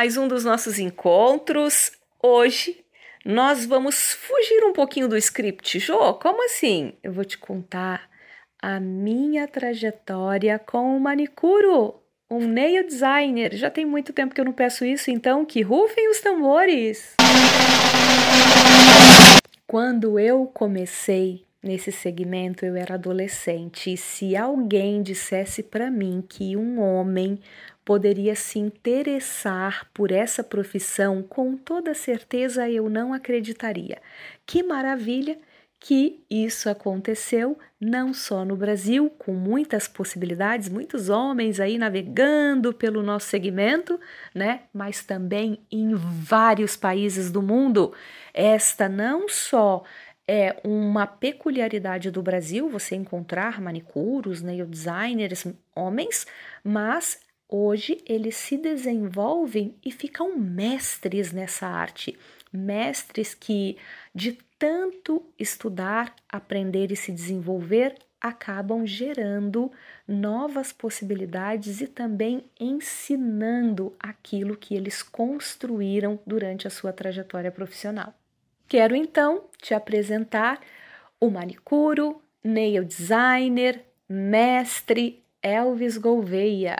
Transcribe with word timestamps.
mais 0.00 0.16
um 0.16 0.26
dos 0.26 0.46
nossos 0.46 0.78
encontros. 0.78 1.92
Hoje 2.22 2.82
nós 3.22 3.66
vamos 3.66 4.12
fugir 4.14 4.64
um 4.64 4.72
pouquinho 4.72 5.06
do 5.06 5.14
script. 5.14 5.78
Jô, 5.78 6.14
como 6.14 6.42
assim? 6.42 6.94
Eu 7.02 7.12
vou 7.12 7.22
te 7.22 7.36
contar 7.36 8.08
a 8.62 8.80
minha 8.80 9.46
trajetória 9.46 10.58
com 10.58 10.96
o 10.96 11.00
manicuro, 11.00 12.00
um 12.30 12.48
nail 12.48 12.86
designer. 12.86 13.54
Já 13.54 13.68
tem 13.68 13.84
muito 13.84 14.14
tempo 14.14 14.34
que 14.34 14.40
eu 14.40 14.44
não 14.46 14.54
peço 14.54 14.86
isso, 14.86 15.10
então 15.10 15.44
que 15.44 15.60
rufem 15.60 16.08
os 16.08 16.20
tambores. 16.22 17.16
Quando 19.66 20.18
eu 20.18 20.46
comecei 20.46 21.44
nesse 21.62 21.92
segmento, 21.92 22.64
eu 22.64 22.74
era 22.74 22.94
adolescente, 22.94 23.92
e 23.92 23.96
se 23.98 24.34
alguém 24.34 25.02
dissesse 25.02 25.62
para 25.62 25.90
mim 25.90 26.24
que 26.26 26.56
um 26.56 26.80
homem 26.80 27.38
poderia 27.84 28.34
se 28.34 28.58
interessar 28.58 29.88
por 29.92 30.10
essa 30.12 30.44
profissão, 30.44 31.22
com 31.22 31.56
toda 31.56 31.94
certeza 31.94 32.68
eu 32.68 32.88
não 32.88 33.12
acreditaria. 33.12 34.00
Que 34.46 34.62
maravilha 34.62 35.38
que 35.80 36.22
isso 36.30 36.68
aconteceu 36.68 37.58
não 37.80 38.12
só 38.12 38.44
no 38.44 38.54
Brasil, 38.54 39.08
com 39.18 39.32
muitas 39.32 39.88
possibilidades, 39.88 40.68
muitos 40.68 41.08
homens 41.08 41.58
aí 41.58 41.78
navegando 41.78 42.74
pelo 42.74 43.02
nosso 43.02 43.28
segmento, 43.28 43.98
né? 44.34 44.64
Mas 44.74 45.02
também 45.02 45.58
em 45.72 45.94
vários 45.94 46.76
países 46.76 47.32
do 47.32 47.40
mundo. 47.40 47.94
Esta 48.34 48.90
não 48.90 49.26
só 49.26 49.82
é 50.28 50.60
uma 50.62 51.06
peculiaridade 51.06 52.10
do 52.10 52.22
Brasil 52.22 52.68
você 52.68 52.94
encontrar 52.94 53.60
manicuros, 53.60 54.42
nail 54.42 54.66
designers, 54.66 55.46
homens, 55.74 56.26
mas 56.62 57.18
Hoje 57.52 58.00
eles 58.06 58.36
se 58.36 58.56
desenvolvem 58.56 59.74
e 59.84 59.90
ficam 59.90 60.36
mestres 60.36 61.32
nessa 61.32 61.66
arte, 61.66 62.16
mestres 62.52 63.34
que, 63.34 63.76
de 64.14 64.38
tanto 64.56 65.20
estudar, 65.36 66.14
aprender 66.28 66.92
e 66.92 66.96
se 66.96 67.10
desenvolver, 67.10 67.96
acabam 68.20 68.86
gerando 68.86 69.72
novas 70.06 70.72
possibilidades 70.72 71.80
e 71.80 71.88
também 71.88 72.44
ensinando 72.60 73.96
aquilo 73.98 74.56
que 74.56 74.76
eles 74.76 75.02
construíram 75.02 76.20
durante 76.24 76.68
a 76.68 76.70
sua 76.70 76.92
trajetória 76.92 77.50
profissional. 77.50 78.14
Quero 78.68 78.94
então 78.94 79.46
te 79.60 79.74
apresentar 79.74 80.60
o 81.18 81.28
manicuro, 81.28 82.22
nail 82.44 82.84
designer, 82.84 83.84
mestre 84.08 85.24
Elvis 85.42 85.96
Gouveia 85.96 86.76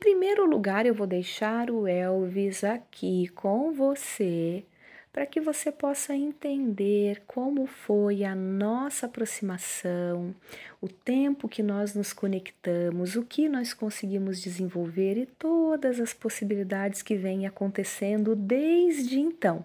primeiro 0.00 0.46
lugar, 0.46 0.86
eu 0.86 0.94
vou 0.94 1.06
deixar 1.06 1.70
o 1.70 1.86
Elvis 1.86 2.64
aqui 2.64 3.28
com 3.28 3.70
você 3.70 4.64
para 5.12 5.26
que 5.26 5.40
você 5.40 5.70
possa 5.70 6.14
entender 6.14 7.22
como 7.26 7.66
foi 7.66 8.24
a 8.24 8.34
nossa 8.34 9.06
aproximação, 9.06 10.34
o 10.80 10.88
tempo 10.88 11.48
que 11.48 11.62
nós 11.62 11.94
nos 11.94 12.14
conectamos, 12.14 13.14
o 13.14 13.24
que 13.24 13.46
nós 13.46 13.74
conseguimos 13.74 14.40
desenvolver 14.40 15.18
e 15.18 15.26
todas 15.26 16.00
as 16.00 16.14
possibilidades 16.14 17.02
que 17.02 17.16
vêm 17.16 17.46
acontecendo 17.46 18.34
desde 18.34 19.20
então. 19.20 19.64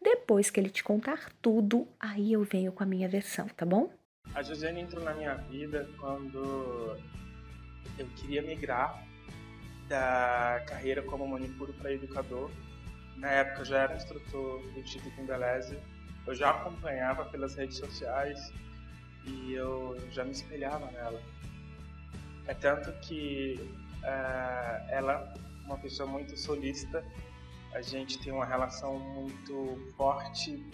Depois 0.00 0.48
que 0.48 0.58
ele 0.58 0.70
te 0.70 0.82
contar 0.82 1.30
tudo, 1.42 1.86
aí 2.00 2.32
eu 2.32 2.44
venho 2.44 2.72
com 2.72 2.82
a 2.82 2.86
minha 2.86 3.08
versão, 3.08 3.46
tá 3.48 3.66
bom? 3.66 3.90
A 4.34 4.42
Josiane 4.42 4.80
entrou 4.80 5.04
na 5.04 5.12
minha 5.12 5.34
vida 5.34 5.86
quando 6.00 6.96
eu 7.98 8.06
queria 8.16 8.40
migrar 8.40 9.04
da 9.88 10.62
carreira 10.66 11.02
como 11.02 11.26
manicure 11.26 11.72
para 11.74 11.92
educador. 11.92 12.50
Na 13.16 13.30
época 13.30 13.60
eu 13.60 13.64
já 13.64 13.78
era 13.78 13.96
instrutor 13.96 14.62
do 14.62 14.80
Instituto 14.80 15.20
Embeleze, 15.20 15.78
eu 16.26 16.34
já 16.34 16.50
acompanhava 16.50 17.24
pelas 17.26 17.54
redes 17.54 17.78
sociais 17.78 18.52
e 19.24 19.54
eu 19.54 19.96
já 20.10 20.24
me 20.24 20.32
espelhava 20.32 20.90
nela. 20.90 21.20
É 22.46 22.54
tanto 22.54 22.92
que 23.00 23.58
uh, 24.02 24.90
ela, 24.90 25.34
uma 25.64 25.78
pessoa 25.78 26.08
muito 26.08 26.36
solista, 26.36 27.04
a 27.72 27.80
gente 27.80 28.18
tem 28.18 28.32
uma 28.32 28.44
relação 28.44 28.98
muito 28.98 29.92
forte 29.96 30.64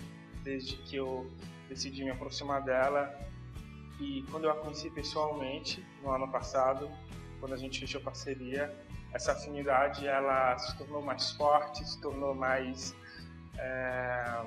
desde 0.43 0.77
que 0.77 0.97
eu 0.97 1.31
decidi 1.69 2.05
me 2.05 2.11
aproximar 2.11 2.63
dela. 2.63 3.19
E 4.01 4.23
quando 4.31 4.45
eu 4.45 4.51
a 4.51 4.57
conheci 4.57 4.91
pessoalmente, 4.91 5.85
no 6.03 6.11
ano 6.11 6.29
passado, 6.31 6.91
quando 7.41 7.55
a 7.55 7.57
gente 7.57 7.81
fechou 7.81 8.01
parceria, 8.01 8.75
essa 9.13 9.33
afinidade 9.33 10.07
ela 10.07 10.57
se 10.59 10.77
tornou 10.77 11.03
mais 11.03 11.31
forte, 11.33 11.87
se 11.87 12.01
tornou 12.01 12.35
mais, 12.35 12.95
é, 13.59 14.43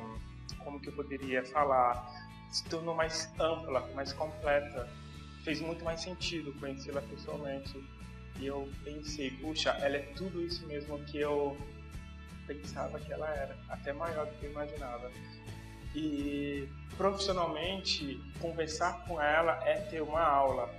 como 0.64 0.80
que 0.80 0.90
eu 0.90 0.94
poderia 0.94 1.46
falar, 1.46 2.12
se 2.50 2.64
tornou 2.66 2.96
mais 2.96 3.32
ampla, 3.40 3.88
mais 3.94 4.12
completa. 4.14 4.90
Fez 5.44 5.62
muito 5.62 5.84
mais 5.86 6.02
sentido 6.02 6.54
conhecê-la 6.60 7.02
pessoalmente. 7.02 7.84
E 8.40 8.48
eu 8.48 8.70
pensei, 8.84 9.32
puxa, 9.32 9.70
ela 9.82 9.98
é 9.98 10.02
tudo 10.16 10.42
isso 10.42 10.66
mesmo 10.68 10.98
que 11.06 11.20
eu 11.20 11.56
pensava 12.48 13.00
que 13.00 13.12
ela 13.12 13.30
era, 13.30 13.56
até 13.70 13.94
maior 13.94 14.26
do 14.26 14.34
que 14.40 14.46
eu 14.46 14.52
imaginava. 14.52 15.12
E 15.94 16.68
profissionalmente, 16.98 18.22
conversar 18.40 19.06
com 19.06 19.22
ela 19.22 19.64
é 19.66 19.76
ter 19.76 20.02
uma 20.02 20.22
aula, 20.22 20.74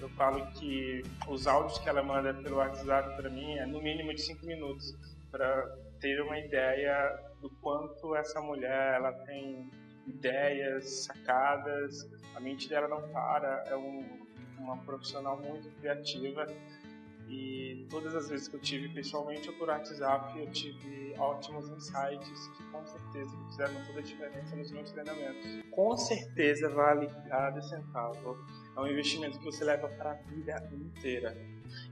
eu 0.00 0.08
falo 0.10 0.46
que 0.52 1.02
os 1.28 1.46
áudios 1.46 1.78
que 1.78 1.88
ela 1.88 2.02
manda 2.02 2.34
pelo 2.34 2.56
WhatsApp 2.56 3.16
para 3.16 3.30
mim 3.30 3.54
é 3.54 3.66
no 3.66 3.80
mínimo 3.80 4.14
de 4.14 4.20
cinco 4.20 4.46
minutos 4.46 4.94
para 5.30 5.66
ter 6.00 6.20
uma 6.20 6.38
ideia 6.38 7.18
do 7.40 7.50
quanto 7.60 8.14
essa 8.14 8.40
mulher 8.40 8.94
ela 8.94 9.12
tem 9.12 9.70
ideias, 10.06 11.04
sacadas, 11.04 12.08
a 12.34 12.40
mente 12.40 12.68
dela 12.68 12.88
não 12.88 13.08
para, 13.08 13.64
é 13.66 13.76
um, 13.76 14.04
uma 14.58 14.76
profissional 14.78 15.36
muito 15.38 15.68
criativa 15.80 16.46
e 17.28 17.86
todas 17.90 18.14
as 18.14 18.28
vezes 18.28 18.46
que 18.46 18.56
eu 18.56 18.60
tive 18.60 18.88
pessoalmente 18.90 19.48
ou 19.48 19.56
por 19.56 19.68
WhatsApp 19.68 20.38
eu 20.38 20.50
tive 20.52 21.14
ótimos 21.18 21.68
insights 21.68 22.48
que 22.56 22.62
com 22.70 22.86
certeza 22.86 23.36
fizeram 23.48 23.84
toda 23.86 23.98
a 23.98 24.02
diferença 24.02 24.54
nos 24.54 24.70
meus 24.70 24.90
treinamentos. 24.92 25.64
Com 25.70 25.96
certeza 25.96 26.68
vale 26.68 27.08
cada 27.28 27.60
centavo 27.62 28.38
é 28.76 28.80
um 28.80 28.86
investimento 28.86 29.38
que 29.38 29.44
você 29.44 29.64
leva 29.64 29.88
para 29.88 30.10
a 30.10 30.14
vida 30.14 30.68
inteira. 30.72 31.36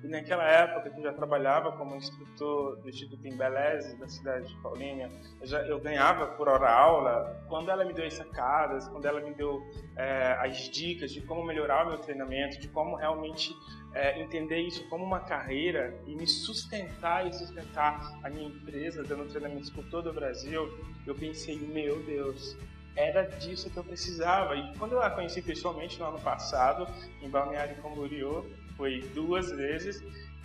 E 0.03 0.07
naquela 0.07 0.45
época 0.45 0.91
que 0.91 0.99
eu 0.99 1.03
já 1.03 1.13
trabalhava 1.13 1.73
como 1.73 1.97
instrutor 1.97 2.77
do 2.77 2.89
Instituto 2.89 3.27
em 3.27 3.37
Beleze, 3.37 3.97
da 3.97 4.09
cidade 4.09 4.49
de 4.49 4.57
Paulínia, 4.61 5.11
eu, 5.41 5.47
já, 5.47 5.67
eu 5.67 5.81
ganhava 5.81 6.27
por 6.29 6.49
hora 6.49 6.71
aula. 6.71 7.45
Quando 7.49 7.71
ela 7.71 7.85
me 7.85 7.93
deu 7.93 8.07
as 8.07 8.15
sacadas, 8.15 8.87
quando 8.89 9.07
ela 9.07 9.21
me 9.21 9.33
deu 9.35 9.63
é, 9.97 10.37
as 10.41 10.69
dicas 10.71 11.11
de 11.11 11.21
como 11.23 11.45
melhorar 11.45 11.87
o 11.87 11.91
meu 11.91 11.99
treinamento, 11.99 12.61
de 12.61 12.69
como 12.69 12.97
realmente 12.97 13.55
é, 13.95 14.21
entender 14.21 14.59
isso 14.59 14.87
como 14.89 15.05
uma 15.05 15.21
carreira 15.21 15.99
e 16.07 16.15
me 16.15 16.27
sustentar 16.27 17.27
e 17.27 17.33
sustentar 17.33 18.19
a 18.23 18.29
minha 18.29 18.49
empresa, 18.49 19.03
dando 19.03 19.29
treinamentos 19.29 19.71
por 19.71 19.85
todo 19.87 20.11
o 20.11 20.13
Brasil, 20.13 20.73
eu 21.07 21.15
pensei, 21.15 21.59
meu 21.59 22.03
Deus, 22.03 22.57
era 22.97 23.25
disso 23.25 23.71
que 23.71 23.77
eu 23.77 23.85
precisava. 23.85 24.57
E 24.57 24.77
quando 24.77 24.93
eu 24.93 25.03
a 25.03 25.11
conheci 25.11 25.43
pessoalmente 25.43 25.99
no 25.99 26.07
ano 26.07 26.21
passado, 26.21 26.87
em 27.21 27.29
Balneário 27.29 27.77
Camboriú, 27.83 28.45
foi 28.77 29.01
duas 29.15 29.51
vezes, 29.51 30.03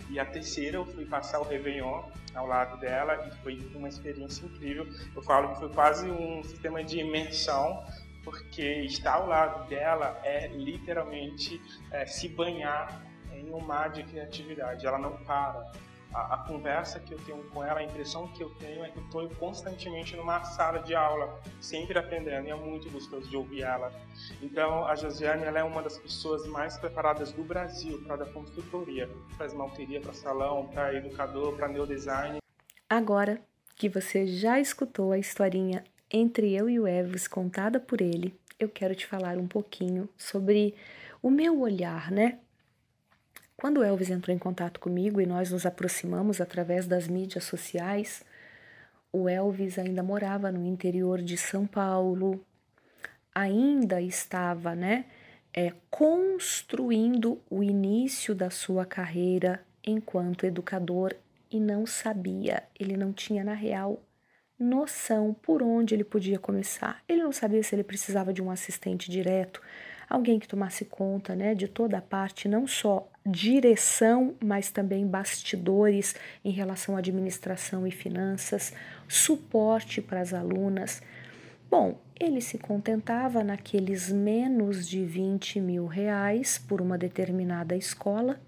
e 0.08 0.18
a 0.18 0.24
terceira 0.24 0.76
eu 0.76 0.84
fui 0.84 1.04
passar 1.04 1.40
o 1.40 1.44
Réveillon 1.44 2.02
ao 2.34 2.46
lado 2.46 2.78
dela 2.80 3.26
e 3.26 3.42
foi 3.42 3.58
uma 3.74 3.88
experiência 3.88 4.44
incrível. 4.44 4.86
Eu 5.14 5.22
falo 5.22 5.52
que 5.52 5.60
foi 5.60 5.68
quase 5.68 6.10
um 6.10 6.42
sistema 6.42 6.82
de 6.82 6.98
imersão, 6.98 7.84
porque 8.24 8.82
estar 8.82 9.14
ao 9.14 9.26
lado 9.26 9.68
dela 9.68 10.20
é 10.24 10.48
literalmente 10.48 11.60
é, 11.90 12.06
se 12.06 12.28
banhar 12.28 13.02
em 13.32 13.50
um 13.52 13.60
mar 13.60 13.90
de 13.90 14.02
criatividade. 14.02 14.84
Ela 14.84 14.98
não 14.98 15.16
para 15.24 15.70
a, 16.12 16.34
a, 16.34 16.38
conversa 16.38 16.98
que 16.98 17.14
eu 17.14 17.18
tenho 17.18 17.42
com 17.50 17.62
ela, 17.62 17.80
a 17.80 17.84
impressão 17.84 18.26
que 18.28 18.42
eu 18.42 18.50
tenho 18.56 18.84
é 18.84 18.90
que 18.90 18.98
eu 18.98 19.04
estou 19.04 19.28
constantemente 19.36 20.16
numa 20.16 20.42
sala 20.44 20.80
de 20.80 20.94
aula, 20.94 21.40
sempre 21.60 21.98
aprendendo, 21.98 22.46
e 22.46 22.50
é 22.50 22.54
muito 22.54 22.90
gostoso 22.90 23.28
de 23.28 23.36
ouvir 23.36 23.62
ela. 23.62 23.92
Então, 24.42 24.84
a 24.86 24.94
Josiane 24.94 25.44
ela 25.44 25.60
é 25.60 25.64
uma 25.64 25.82
das 25.82 25.98
pessoas 25.98 26.46
mais 26.46 26.76
preparadas 26.76 27.32
do 27.32 27.44
Brasil 27.44 28.02
para 28.02 28.16
dar 28.16 28.26
consultoria, 28.26 29.08
para 29.36 29.46
esmalteria, 29.46 30.00
para 30.00 30.12
salão, 30.12 30.66
para 30.68 30.94
educador, 30.94 31.54
para 31.56 31.68
neodesign. 31.68 32.38
Agora 32.88 33.40
que 33.76 33.88
você 33.88 34.26
já 34.26 34.60
escutou 34.60 35.12
a 35.12 35.18
historinha 35.18 35.84
entre 36.10 36.54
eu 36.54 36.68
e 36.68 36.78
o 36.78 36.86
Evos 36.86 37.28
contada 37.28 37.78
por 37.78 38.00
ele, 38.00 38.38
eu 38.58 38.68
quero 38.68 38.94
te 38.94 39.06
falar 39.06 39.38
um 39.38 39.46
pouquinho 39.46 40.08
sobre 40.18 40.74
o 41.22 41.30
meu 41.30 41.60
olhar, 41.60 42.10
né, 42.10 42.38
quando 43.60 43.84
Elvis 43.84 44.08
entrou 44.08 44.34
em 44.34 44.38
contato 44.38 44.80
comigo 44.80 45.20
e 45.20 45.26
nós 45.26 45.50
nos 45.50 45.66
aproximamos 45.66 46.40
através 46.40 46.86
das 46.86 47.06
mídias 47.06 47.44
sociais, 47.44 48.24
o 49.12 49.28
Elvis 49.28 49.78
ainda 49.78 50.02
morava 50.02 50.50
no 50.50 50.64
interior 50.64 51.20
de 51.20 51.36
São 51.36 51.66
Paulo, 51.66 52.42
ainda 53.34 54.00
estava, 54.00 54.74
né, 54.74 55.04
é, 55.52 55.74
construindo 55.90 57.38
o 57.50 57.62
início 57.62 58.34
da 58.34 58.48
sua 58.48 58.86
carreira 58.86 59.62
enquanto 59.86 60.46
educador 60.46 61.14
e 61.50 61.60
não 61.60 61.84
sabia, 61.84 62.62
ele 62.78 62.96
não 62.96 63.12
tinha 63.12 63.44
na 63.44 63.54
real 63.54 64.02
noção 64.58 65.34
por 65.34 65.62
onde 65.62 65.94
ele 65.94 66.04
podia 66.04 66.38
começar. 66.38 67.02
Ele 67.06 67.22
não 67.22 67.32
sabia 67.32 67.62
se 67.62 67.74
ele 67.74 67.84
precisava 67.84 68.32
de 68.32 68.40
um 68.40 68.50
assistente 68.50 69.10
direto, 69.10 69.60
alguém 70.10 70.40
que 70.40 70.48
tomasse 70.48 70.84
conta, 70.84 71.36
né, 71.36 71.54
de 71.54 71.68
toda 71.68 71.98
a 71.98 72.02
parte, 72.02 72.48
não 72.48 72.66
só 72.66 73.08
direção, 73.24 74.34
mas 74.44 74.72
também 74.72 75.06
bastidores 75.06 76.16
em 76.44 76.50
relação 76.50 76.96
à 76.96 76.98
administração 76.98 77.86
e 77.86 77.92
finanças, 77.92 78.74
suporte 79.06 80.02
para 80.02 80.20
as 80.20 80.34
alunas. 80.34 81.00
Bom, 81.70 82.00
ele 82.18 82.40
se 82.40 82.58
contentava 82.58 83.44
naqueles 83.44 84.10
menos 84.10 84.88
de 84.88 85.04
20 85.04 85.60
mil 85.60 85.86
reais 85.86 86.58
por 86.58 86.80
uma 86.80 86.98
determinada 86.98 87.76
escola, 87.76 88.40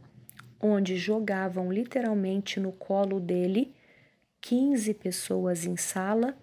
onde 0.61 0.97
jogavam 0.97 1.73
literalmente 1.73 2.59
no 2.59 2.73
colo 2.73 3.21
dele 3.21 3.73
15 4.41 4.95
pessoas 4.95 5.65
em 5.65 5.77
sala 5.77 6.37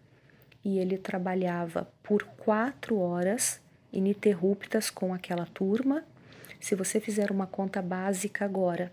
e 0.63 0.79
ele 0.79 0.97
trabalhava 0.97 1.91
por 2.01 2.23
quatro 2.23 2.97
horas 2.97 3.61
ininterruptas 3.91 4.89
com 4.89 5.13
aquela 5.13 5.45
turma. 5.45 6.03
Se 6.59 6.75
você 6.75 6.99
fizer 6.99 7.31
uma 7.31 7.47
conta 7.47 7.81
básica 7.81 8.45
agora, 8.45 8.91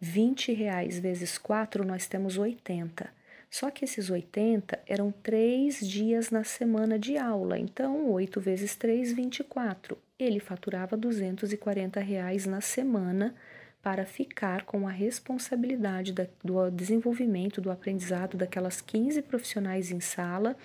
20 0.00 0.52
reais 0.52 0.98
vezes 0.98 1.38
4, 1.38 1.84
nós 1.84 2.06
temos 2.06 2.36
80. 2.36 3.08
Só 3.50 3.70
que 3.70 3.84
esses 3.84 4.10
80 4.10 4.80
eram 4.86 5.12
três 5.22 5.78
dias 5.78 6.30
na 6.30 6.42
semana 6.42 6.98
de 6.98 7.16
aula, 7.16 7.56
então 7.56 8.10
8 8.10 8.40
vezes 8.40 8.74
3, 8.74 9.12
24. 9.12 9.96
Ele 10.18 10.40
faturava 10.40 10.96
240 10.96 12.00
reais 12.00 12.46
na 12.46 12.60
semana 12.60 13.34
para 13.80 14.04
ficar 14.04 14.64
com 14.64 14.88
a 14.88 14.90
responsabilidade 14.90 16.12
da, 16.12 16.26
do 16.42 16.70
desenvolvimento, 16.70 17.60
do 17.60 17.70
aprendizado 17.70 18.36
daquelas 18.36 18.80
15 18.80 19.22
profissionais 19.22 19.92
em 19.92 20.00
sala 20.00 20.56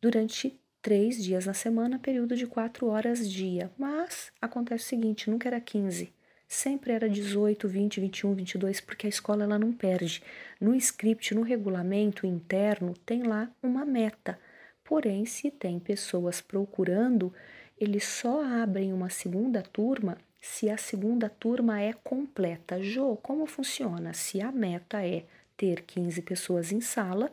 durante 0.00 0.58
três 0.84 1.24
dias 1.24 1.46
na 1.46 1.54
semana, 1.54 1.98
período 1.98 2.36
de 2.36 2.46
quatro 2.46 2.88
horas 2.88 3.26
dia. 3.26 3.70
Mas 3.78 4.30
acontece 4.38 4.84
o 4.84 4.88
seguinte, 4.88 5.30
nunca 5.30 5.48
era 5.48 5.58
15, 5.58 6.12
sempre 6.46 6.92
era 6.92 7.08
18, 7.08 7.66
20, 7.66 8.00
21, 8.00 8.34
22, 8.34 8.80
porque 8.82 9.06
a 9.06 9.08
escola 9.08 9.44
ela 9.44 9.58
não 9.58 9.72
perde. 9.72 10.22
No 10.60 10.74
script, 10.74 11.34
no 11.34 11.40
regulamento 11.40 12.26
interno, 12.26 12.92
tem 13.06 13.22
lá 13.22 13.50
uma 13.62 13.86
meta. 13.86 14.38
Porém, 14.84 15.24
se 15.24 15.50
tem 15.50 15.80
pessoas 15.80 16.42
procurando, 16.42 17.32
eles 17.80 18.04
só 18.04 18.44
abrem 18.44 18.92
uma 18.92 19.08
segunda 19.08 19.62
turma 19.62 20.18
se 20.38 20.68
a 20.68 20.76
segunda 20.76 21.30
turma 21.30 21.80
é 21.80 21.94
completa. 21.94 22.78
Jo, 22.82 23.16
como 23.22 23.46
funciona? 23.46 24.12
Se 24.12 24.42
a 24.42 24.52
meta 24.52 25.02
é 25.02 25.24
ter 25.56 25.80
15 25.80 26.20
pessoas 26.20 26.72
em 26.72 26.82
sala, 26.82 27.32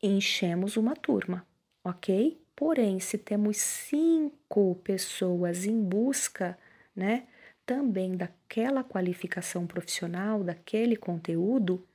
enchemos 0.00 0.76
uma 0.76 0.94
turma, 0.94 1.44
ok? 1.88 2.40
Porém, 2.54 2.98
se 2.98 3.16
temos 3.16 3.56
cinco 3.58 4.74
pessoas 4.82 5.64
em 5.64 5.80
busca, 5.80 6.58
né, 6.94 7.24
também 7.64 8.16
daquela 8.16 8.82
qualificação 8.82 9.66
profissional, 9.66 10.42
daquele 10.42 10.96
conteúdo, 10.96 11.86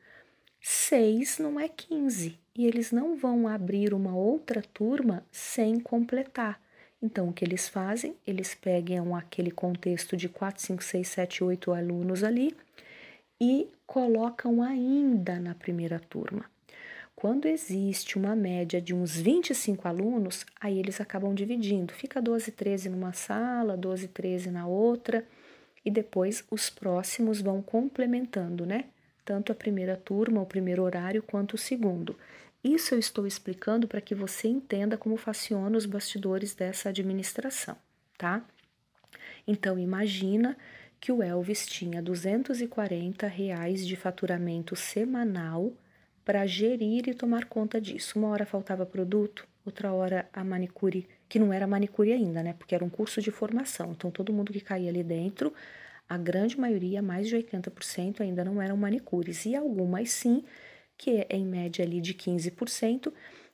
seis 0.61 1.37
não 1.39 1.59
é 1.59 1.67
15 1.67 2.39
e 2.55 2.65
eles 2.65 2.91
não 2.91 3.17
vão 3.17 3.47
abrir 3.47 3.93
uma 3.93 4.15
outra 4.15 4.61
turma 4.61 5.25
sem 5.31 5.79
completar. 5.79 6.61
Então, 7.01 7.27
o 7.27 7.33
que 7.33 7.43
eles 7.43 7.67
fazem? 7.67 8.15
Eles 8.25 8.55
pegam 8.55 9.13
aquele 9.13 9.51
contexto 9.51 10.15
de 10.15 10.29
4, 10.29 10.61
5, 10.61 10.83
6, 10.83 11.07
7, 11.07 11.43
8 11.43 11.73
alunos 11.73 12.23
ali 12.23 12.55
e 13.41 13.67
colocam 13.85 14.61
ainda 14.63 15.37
na 15.39 15.53
primeira 15.53 15.99
turma. 15.99 16.52
Quando 17.15 17.45
existe 17.45 18.17
uma 18.17 18.35
média 18.35 18.81
de 18.81 18.93
uns 18.93 19.15
25 19.15 19.87
alunos, 19.87 20.45
aí 20.59 20.77
eles 20.77 20.99
acabam 20.99 21.33
dividindo. 21.33 21.93
Fica 21.93 22.21
12, 22.21 22.51
13 22.51 22.89
numa 22.89 23.13
sala, 23.13 23.77
12, 23.77 24.09
13 24.09 24.51
na 24.51 24.67
outra, 24.67 25.25
e 25.85 25.91
depois 25.91 26.43
os 26.51 26.69
próximos 26.69 27.41
vão 27.41 27.61
complementando, 27.61 28.65
né? 28.65 28.85
Tanto 29.23 29.51
a 29.51 29.55
primeira 29.55 29.95
turma, 29.95 30.41
o 30.41 30.45
primeiro 30.45 30.83
horário, 30.83 31.23
quanto 31.23 31.53
o 31.53 31.57
segundo. 31.57 32.17
Isso 32.63 32.93
eu 32.93 32.99
estou 32.99 33.27
explicando 33.27 33.87
para 33.87 34.01
que 34.01 34.15
você 34.15 34.47
entenda 34.47 34.97
como 34.97 35.17
funciona 35.17 35.77
os 35.77 35.85
bastidores 35.85 36.53
dessa 36.53 36.89
administração, 36.89 37.75
tá? 38.17 38.43
Então 39.45 39.77
imagina 39.77 40.57
que 40.99 41.11
o 41.11 41.21
Elvis 41.21 41.67
tinha 41.67 42.01
240 42.01 43.27
reais 43.27 43.85
de 43.85 43.95
faturamento 43.97 44.75
semanal 44.75 45.73
para 46.25 46.45
gerir 46.45 47.07
e 47.07 47.13
tomar 47.13 47.45
conta 47.45 47.79
disso. 47.79 48.17
Uma 48.17 48.29
hora 48.29 48.45
faltava 48.45 48.85
produto, 48.85 49.47
outra 49.65 49.91
hora 49.91 50.27
a 50.33 50.43
manicure, 50.43 51.07
que 51.27 51.39
não 51.39 51.51
era 51.51 51.67
manicure 51.67 52.11
ainda, 52.11 52.41
né? 52.41 52.53
Porque 52.53 52.75
era 52.75 52.83
um 52.83 52.89
curso 52.89 53.21
de 53.21 53.31
formação. 53.31 53.91
Então 53.91 54.11
todo 54.11 54.33
mundo 54.33 54.53
que 54.53 54.61
caía 54.61 54.89
ali 54.89 55.03
dentro, 55.03 55.53
a 56.07 56.17
grande 56.17 56.59
maioria, 56.59 57.01
mais 57.01 57.27
de 57.27 57.35
80%, 57.35 58.21
ainda 58.21 58.43
não 58.43 58.61
eram 58.61 58.77
manicures. 58.77 59.45
E 59.45 59.55
algumas 59.55 60.11
sim, 60.11 60.43
que 60.97 61.25
é 61.29 61.35
em 61.35 61.45
média 61.45 61.83
ali 61.83 61.99
de 61.99 62.13
15%, 62.13 63.11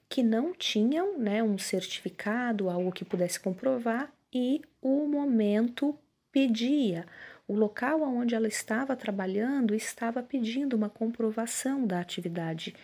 que 0.07 0.23
não 0.23 0.53
tinham 0.53 1.17
né, 1.19 1.43
um 1.43 1.57
certificado, 1.57 2.69
algo 2.69 2.91
que 2.91 3.05
pudesse 3.05 3.39
comprovar, 3.39 4.11
e 4.33 4.61
o 4.81 5.07
momento 5.07 5.97
pedia. 6.31 7.05
O 7.49 7.55
local 7.55 8.03
onde 8.03 8.35
ela 8.35 8.47
estava 8.47 8.95
trabalhando 8.95 9.73
estava 9.73 10.21
pedindo 10.21 10.75
uma 10.75 10.87
comprovação 10.87 11.83
da 11.83 11.99
atividade 11.99 12.75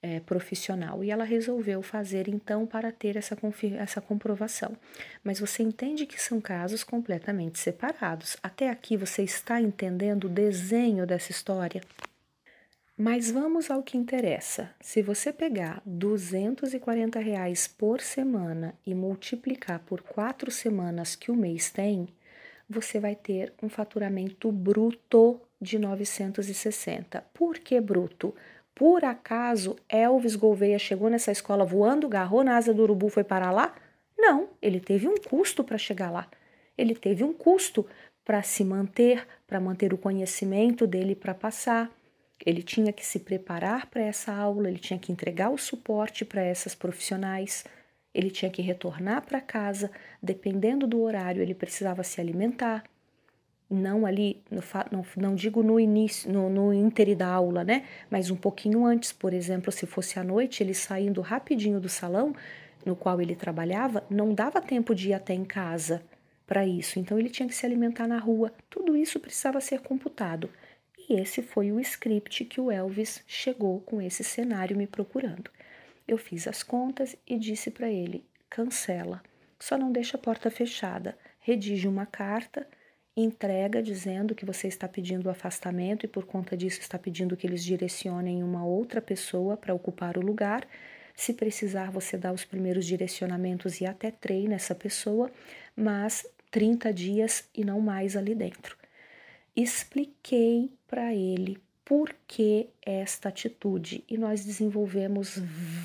é, 0.00 0.20
profissional 0.20 1.04
e 1.04 1.10
ela 1.10 1.22
resolveu 1.22 1.82
fazer 1.82 2.26
então 2.26 2.66
para 2.66 2.90
ter 2.90 3.18
essa, 3.18 3.36
essa 3.78 4.00
comprovação. 4.00 4.74
Mas 5.22 5.38
você 5.38 5.62
entende 5.62 6.06
que 6.06 6.18
são 6.18 6.40
casos 6.40 6.82
completamente 6.82 7.58
separados. 7.58 8.38
Até 8.42 8.70
aqui 8.70 8.96
você 8.96 9.22
está 9.22 9.60
entendendo 9.60 10.24
o 10.24 10.30
desenho 10.30 11.06
dessa 11.06 11.30
história? 11.30 11.82
Mas 12.96 13.30
vamos 13.30 13.70
ao 13.70 13.82
que 13.82 13.98
interessa. 13.98 14.70
Se 14.80 15.02
você 15.02 15.30
pegar 15.30 15.82
240 15.84 17.20
reais 17.20 17.68
por 17.68 18.00
semana 18.00 18.74
e 18.86 18.94
multiplicar 18.94 19.80
por 19.80 20.00
quatro 20.00 20.50
semanas 20.50 21.14
que 21.14 21.30
o 21.30 21.36
mês 21.36 21.68
tem, 21.68 22.08
você 22.68 22.98
vai 22.98 23.14
ter 23.14 23.52
um 23.62 23.68
faturamento 23.68 24.50
bruto 24.50 25.40
de 25.60 25.78
960. 25.78 27.24
Por 27.32 27.58
que 27.58 27.80
bruto? 27.80 28.34
Por 28.74 29.04
acaso 29.04 29.76
Elvis 29.88 30.36
Gouveia 30.36 30.78
chegou 30.78 31.08
nessa 31.08 31.32
escola 31.32 31.64
voando, 31.64 32.08
garrou 32.08 32.44
na 32.44 32.56
asa 32.56 32.74
do 32.74 32.82
urubu, 32.82 33.08
foi 33.08 33.24
parar 33.24 33.50
lá? 33.50 33.74
Não, 34.18 34.48
ele 34.60 34.80
teve 34.80 35.08
um 35.08 35.16
custo 35.16 35.64
para 35.64 35.78
chegar 35.78 36.10
lá. 36.10 36.28
Ele 36.76 36.94
teve 36.94 37.24
um 37.24 37.32
custo 37.32 37.86
para 38.24 38.42
se 38.42 38.64
manter, 38.64 39.26
para 39.46 39.60
manter 39.60 39.94
o 39.94 39.98
conhecimento 39.98 40.86
dele 40.86 41.14
para 41.14 41.34
passar 41.34 41.90
ele 42.44 42.62
tinha 42.62 42.92
que 42.92 43.06
se 43.06 43.20
preparar 43.20 43.86
para 43.86 44.02
essa 44.02 44.32
aula, 44.32 44.68
ele 44.68 44.78
tinha 44.78 44.98
que 44.98 45.12
entregar 45.12 45.50
o 45.50 45.56
suporte 45.56 46.24
para 46.24 46.42
essas 46.42 46.74
profissionais, 46.74 47.64
ele 48.16 48.30
tinha 48.30 48.50
que 48.50 48.62
retornar 48.62 49.26
para 49.26 49.42
casa, 49.42 49.90
dependendo 50.22 50.86
do 50.86 51.02
horário, 51.02 51.42
ele 51.42 51.54
precisava 51.54 52.02
se 52.02 52.18
alimentar. 52.18 52.82
Não 53.68 54.06
ali, 54.06 54.42
não, 54.50 55.04
não 55.16 55.34
digo 55.34 55.62
no 55.62 55.78
início, 55.78 56.32
no, 56.32 56.48
no 56.48 56.72
inter 56.72 57.14
da 57.14 57.28
aula, 57.28 57.62
né? 57.62 57.84
Mas 58.10 58.30
um 58.30 58.36
pouquinho 58.36 58.86
antes, 58.86 59.12
por 59.12 59.34
exemplo, 59.34 59.70
se 59.70 59.84
fosse 59.84 60.18
à 60.18 60.24
noite, 60.24 60.62
ele 60.62 60.72
saindo 60.72 61.20
rapidinho 61.20 61.78
do 61.78 61.90
salão 61.90 62.34
no 62.86 62.96
qual 62.96 63.20
ele 63.20 63.34
trabalhava, 63.34 64.02
não 64.08 64.32
dava 64.32 64.62
tempo 64.62 64.94
de 64.94 65.10
ir 65.10 65.12
até 65.12 65.34
em 65.34 65.44
casa 65.44 66.02
para 66.46 66.66
isso. 66.66 66.98
Então 66.98 67.18
ele 67.18 67.28
tinha 67.28 67.48
que 67.48 67.54
se 67.54 67.66
alimentar 67.66 68.06
na 68.06 68.18
rua. 68.18 68.50
Tudo 68.70 68.96
isso 68.96 69.20
precisava 69.20 69.60
ser 69.60 69.80
computado. 69.80 70.48
E 70.96 71.20
esse 71.20 71.42
foi 71.42 71.70
o 71.70 71.80
script 71.80 72.46
que 72.46 72.60
o 72.60 72.70
Elvis 72.70 73.22
chegou 73.26 73.80
com 73.80 74.00
esse 74.00 74.24
cenário 74.24 74.76
me 74.76 74.86
procurando. 74.86 75.50
Eu 76.06 76.18
fiz 76.18 76.46
as 76.46 76.62
contas 76.62 77.16
e 77.26 77.38
disse 77.38 77.70
para 77.70 77.90
ele: 77.90 78.24
cancela, 78.48 79.22
só 79.58 79.76
não 79.76 79.90
deixa 79.90 80.16
a 80.16 80.20
porta 80.20 80.50
fechada, 80.50 81.16
redige 81.40 81.88
uma 81.88 82.06
carta, 82.06 82.66
entrega 83.16 83.82
dizendo 83.82 84.34
que 84.34 84.44
você 84.44 84.68
está 84.68 84.86
pedindo 84.86 85.30
afastamento 85.30 86.04
e 86.04 86.08
por 86.08 86.26
conta 86.26 86.56
disso 86.56 86.80
está 86.80 86.98
pedindo 86.98 87.36
que 87.36 87.46
eles 87.46 87.64
direcionem 87.64 88.42
uma 88.42 88.64
outra 88.64 89.00
pessoa 89.00 89.56
para 89.56 89.74
ocupar 89.74 90.18
o 90.18 90.24
lugar. 90.24 90.66
Se 91.14 91.32
precisar, 91.32 91.90
você 91.90 92.18
dá 92.18 92.30
os 92.30 92.44
primeiros 92.44 92.84
direcionamentos 92.84 93.80
e 93.80 93.86
até 93.86 94.10
treina 94.10 94.54
essa 94.54 94.74
pessoa, 94.74 95.30
mas 95.74 96.26
30 96.50 96.92
dias 96.92 97.48
e 97.54 97.64
não 97.64 97.80
mais 97.80 98.16
ali 98.16 98.34
dentro 98.34 98.76
expliquei 99.56 100.70
para 100.86 101.14
ele 101.14 101.58
por 101.86 102.12
que 102.26 102.68
esta 102.84 103.28
atitude 103.28 104.02
e 104.10 104.18
nós 104.18 104.44
desenvolvemos 104.44 105.38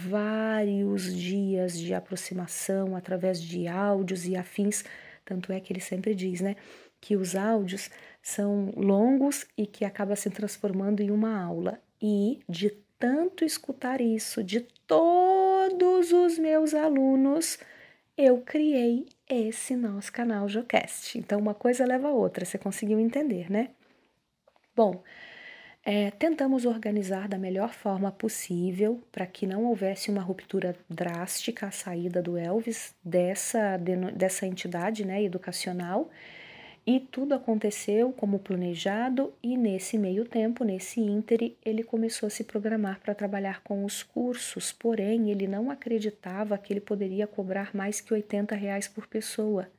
vários 0.09 1.15
dias 1.15 1.77
de 1.77 1.93
aproximação 1.93 2.95
através 2.95 3.39
de 3.39 3.67
áudios 3.67 4.25
e 4.25 4.35
afins. 4.35 4.83
Tanto 5.23 5.53
é 5.53 5.59
que 5.59 5.71
ele 5.71 5.79
sempre 5.79 6.15
diz, 6.15 6.41
né, 6.41 6.55
que 6.99 7.15
os 7.15 7.35
áudios 7.35 7.91
são 8.19 8.73
longos 8.75 9.45
e 9.55 9.67
que 9.67 9.85
acaba 9.85 10.15
se 10.15 10.31
transformando 10.31 11.01
em 11.01 11.11
uma 11.11 11.39
aula. 11.39 11.79
E 12.01 12.39
de 12.49 12.71
tanto 12.97 13.45
escutar 13.45 14.01
isso 14.01 14.43
de 14.43 14.61
todos 14.87 16.11
os 16.11 16.39
meus 16.39 16.73
alunos, 16.73 17.59
eu 18.17 18.41
criei 18.41 19.05
esse 19.29 19.75
nosso 19.75 20.11
canal 20.11 20.49
Jocast. 20.49 21.19
Então, 21.19 21.39
uma 21.39 21.53
coisa 21.53 21.85
leva 21.85 22.07
a 22.07 22.11
outra, 22.11 22.43
você 22.43 22.57
conseguiu 22.57 22.99
entender, 22.99 23.51
né? 23.51 23.69
Bom, 24.75 25.03
é, 25.83 26.11
tentamos 26.11 26.65
organizar 26.65 27.27
da 27.27 27.37
melhor 27.37 27.73
forma 27.73 28.11
possível 28.11 29.01
para 29.11 29.25
que 29.25 29.47
não 29.47 29.65
houvesse 29.65 30.11
uma 30.11 30.21
ruptura 30.21 30.75
drástica 30.89 31.67
à 31.67 31.71
saída 31.71 32.21
do 32.21 32.37
Elvis 32.37 32.93
dessa, 33.03 33.77
dessa 33.77 34.45
entidade 34.45 35.05
né, 35.05 35.23
educacional 35.23 36.09
e 36.85 36.99
tudo 36.99 37.35
aconteceu 37.35 38.11
como 38.11 38.39
planejado, 38.39 39.31
e 39.43 39.55
nesse 39.55 39.99
meio 39.99 40.25
tempo, 40.25 40.63
nesse 40.63 40.99
íntere, 40.99 41.55
ele 41.63 41.83
começou 41.83 42.25
a 42.25 42.29
se 42.29 42.43
programar 42.43 42.99
para 42.99 43.13
trabalhar 43.13 43.61
com 43.61 43.85
os 43.85 44.01
cursos, 44.01 44.71
porém 44.71 45.29
ele 45.29 45.47
não 45.47 45.69
acreditava 45.69 46.57
que 46.57 46.73
ele 46.73 46.81
poderia 46.81 47.27
cobrar 47.27 47.75
mais 47.75 48.01
que 48.01 48.13
80 48.13 48.55
reais 48.55 48.87
por 48.87 49.05
pessoa. 49.05 49.69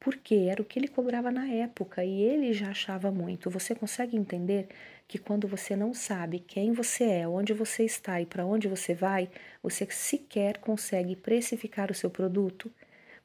Porque 0.00 0.34
era 0.50 0.60
o 0.60 0.64
que 0.64 0.78
ele 0.78 0.88
cobrava 0.88 1.30
na 1.30 1.46
época 1.48 2.04
e 2.04 2.20
ele 2.20 2.52
já 2.52 2.70
achava 2.70 3.12
muito. 3.12 3.48
Você 3.48 3.74
consegue 3.74 4.16
entender 4.16 4.68
que 5.14 5.18
quando 5.20 5.46
você 5.46 5.76
não 5.76 5.94
sabe 5.94 6.40
quem 6.40 6.72
você 6.72 7.04
é, 7.04 7.28
onde 7.28 7.52
você 7.52 7.84
está 7.84 8.20
e 8.20 8.26
para 8.26 8.44
onde 8.44 8.66
você 8.66 8.92
vai, 8.94 9.30
você 9.62 9.86
sequer 9.88 10.58
consegue 10.58 11.14
precificar 11.14 11.88
o 11.88 11.94
seu 11.94 12.10
produto? 12.10 12.68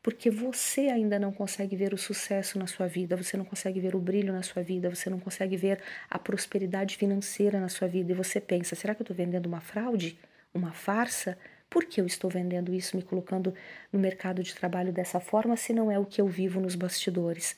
porque 0.03 0.29
você 0.29 0.81
ainda 0.81 1.19
não 1.19 1.31
consegue 1.33 1.75
ver 1.75 1.93
o 1.93 1.97
sucesso 1.97 2.57
na 2.57 2.67
sua 2.67 2.87
vida, 2.87 3.17
você 3.17 3.35
não 3.35 3.43
consegue 3.43 3.81
ver 3.81 3.95
o 3.95 3.99
brilho 3.99 4.31
na 4.31 4.41
sua 4.41 4.63
vida, 4.63 4.89
você 4.89 5.09
não 5.09 5.19
consegue 5.19 5.57
ver 5.57 5.81
a 6.09 6.17
prosperidade 6.17 6.95
financeira 6.95 7.59
na 7.59 7.67
sua 7.67 7.87
vida 7.87 8.11
e 8.11 8.15
você 8.15 8.39
pensa: 8.39 8.75
será 8.75 8.95
que 8.95 9.01
eu 9.01 9.03
estou 9.03 9.17
vendendo 9.17 9.47
uma 9.47 9.59
fraude? 9.59 10.17
Uma 10.53 10.71
farsa? 10.71 11.37
Por 11.69 11.83
que 11.83 11.99
eu 11.99 12.05
estou 12.05 12.29
vendendo 12.29 12.73
isso, 12.73 12.95
me 12.95 13.03
colocando 13.03 13.53
no 13.91 13.99
mercado 13.99 14.41
de 14.41 14.55
trabalho 14.55 14.93
dessa 14.93 15.19
forma, 15.19 15.57
se 15.57 15.73
não 15.73 15.91
é 15.91 15.99
o 15.99 16.05
que 16.05 16.21
eu 16.21 16.27
vivo 16.27 16.61
nos 16.61 16.75
bastidores? 16.75 17.57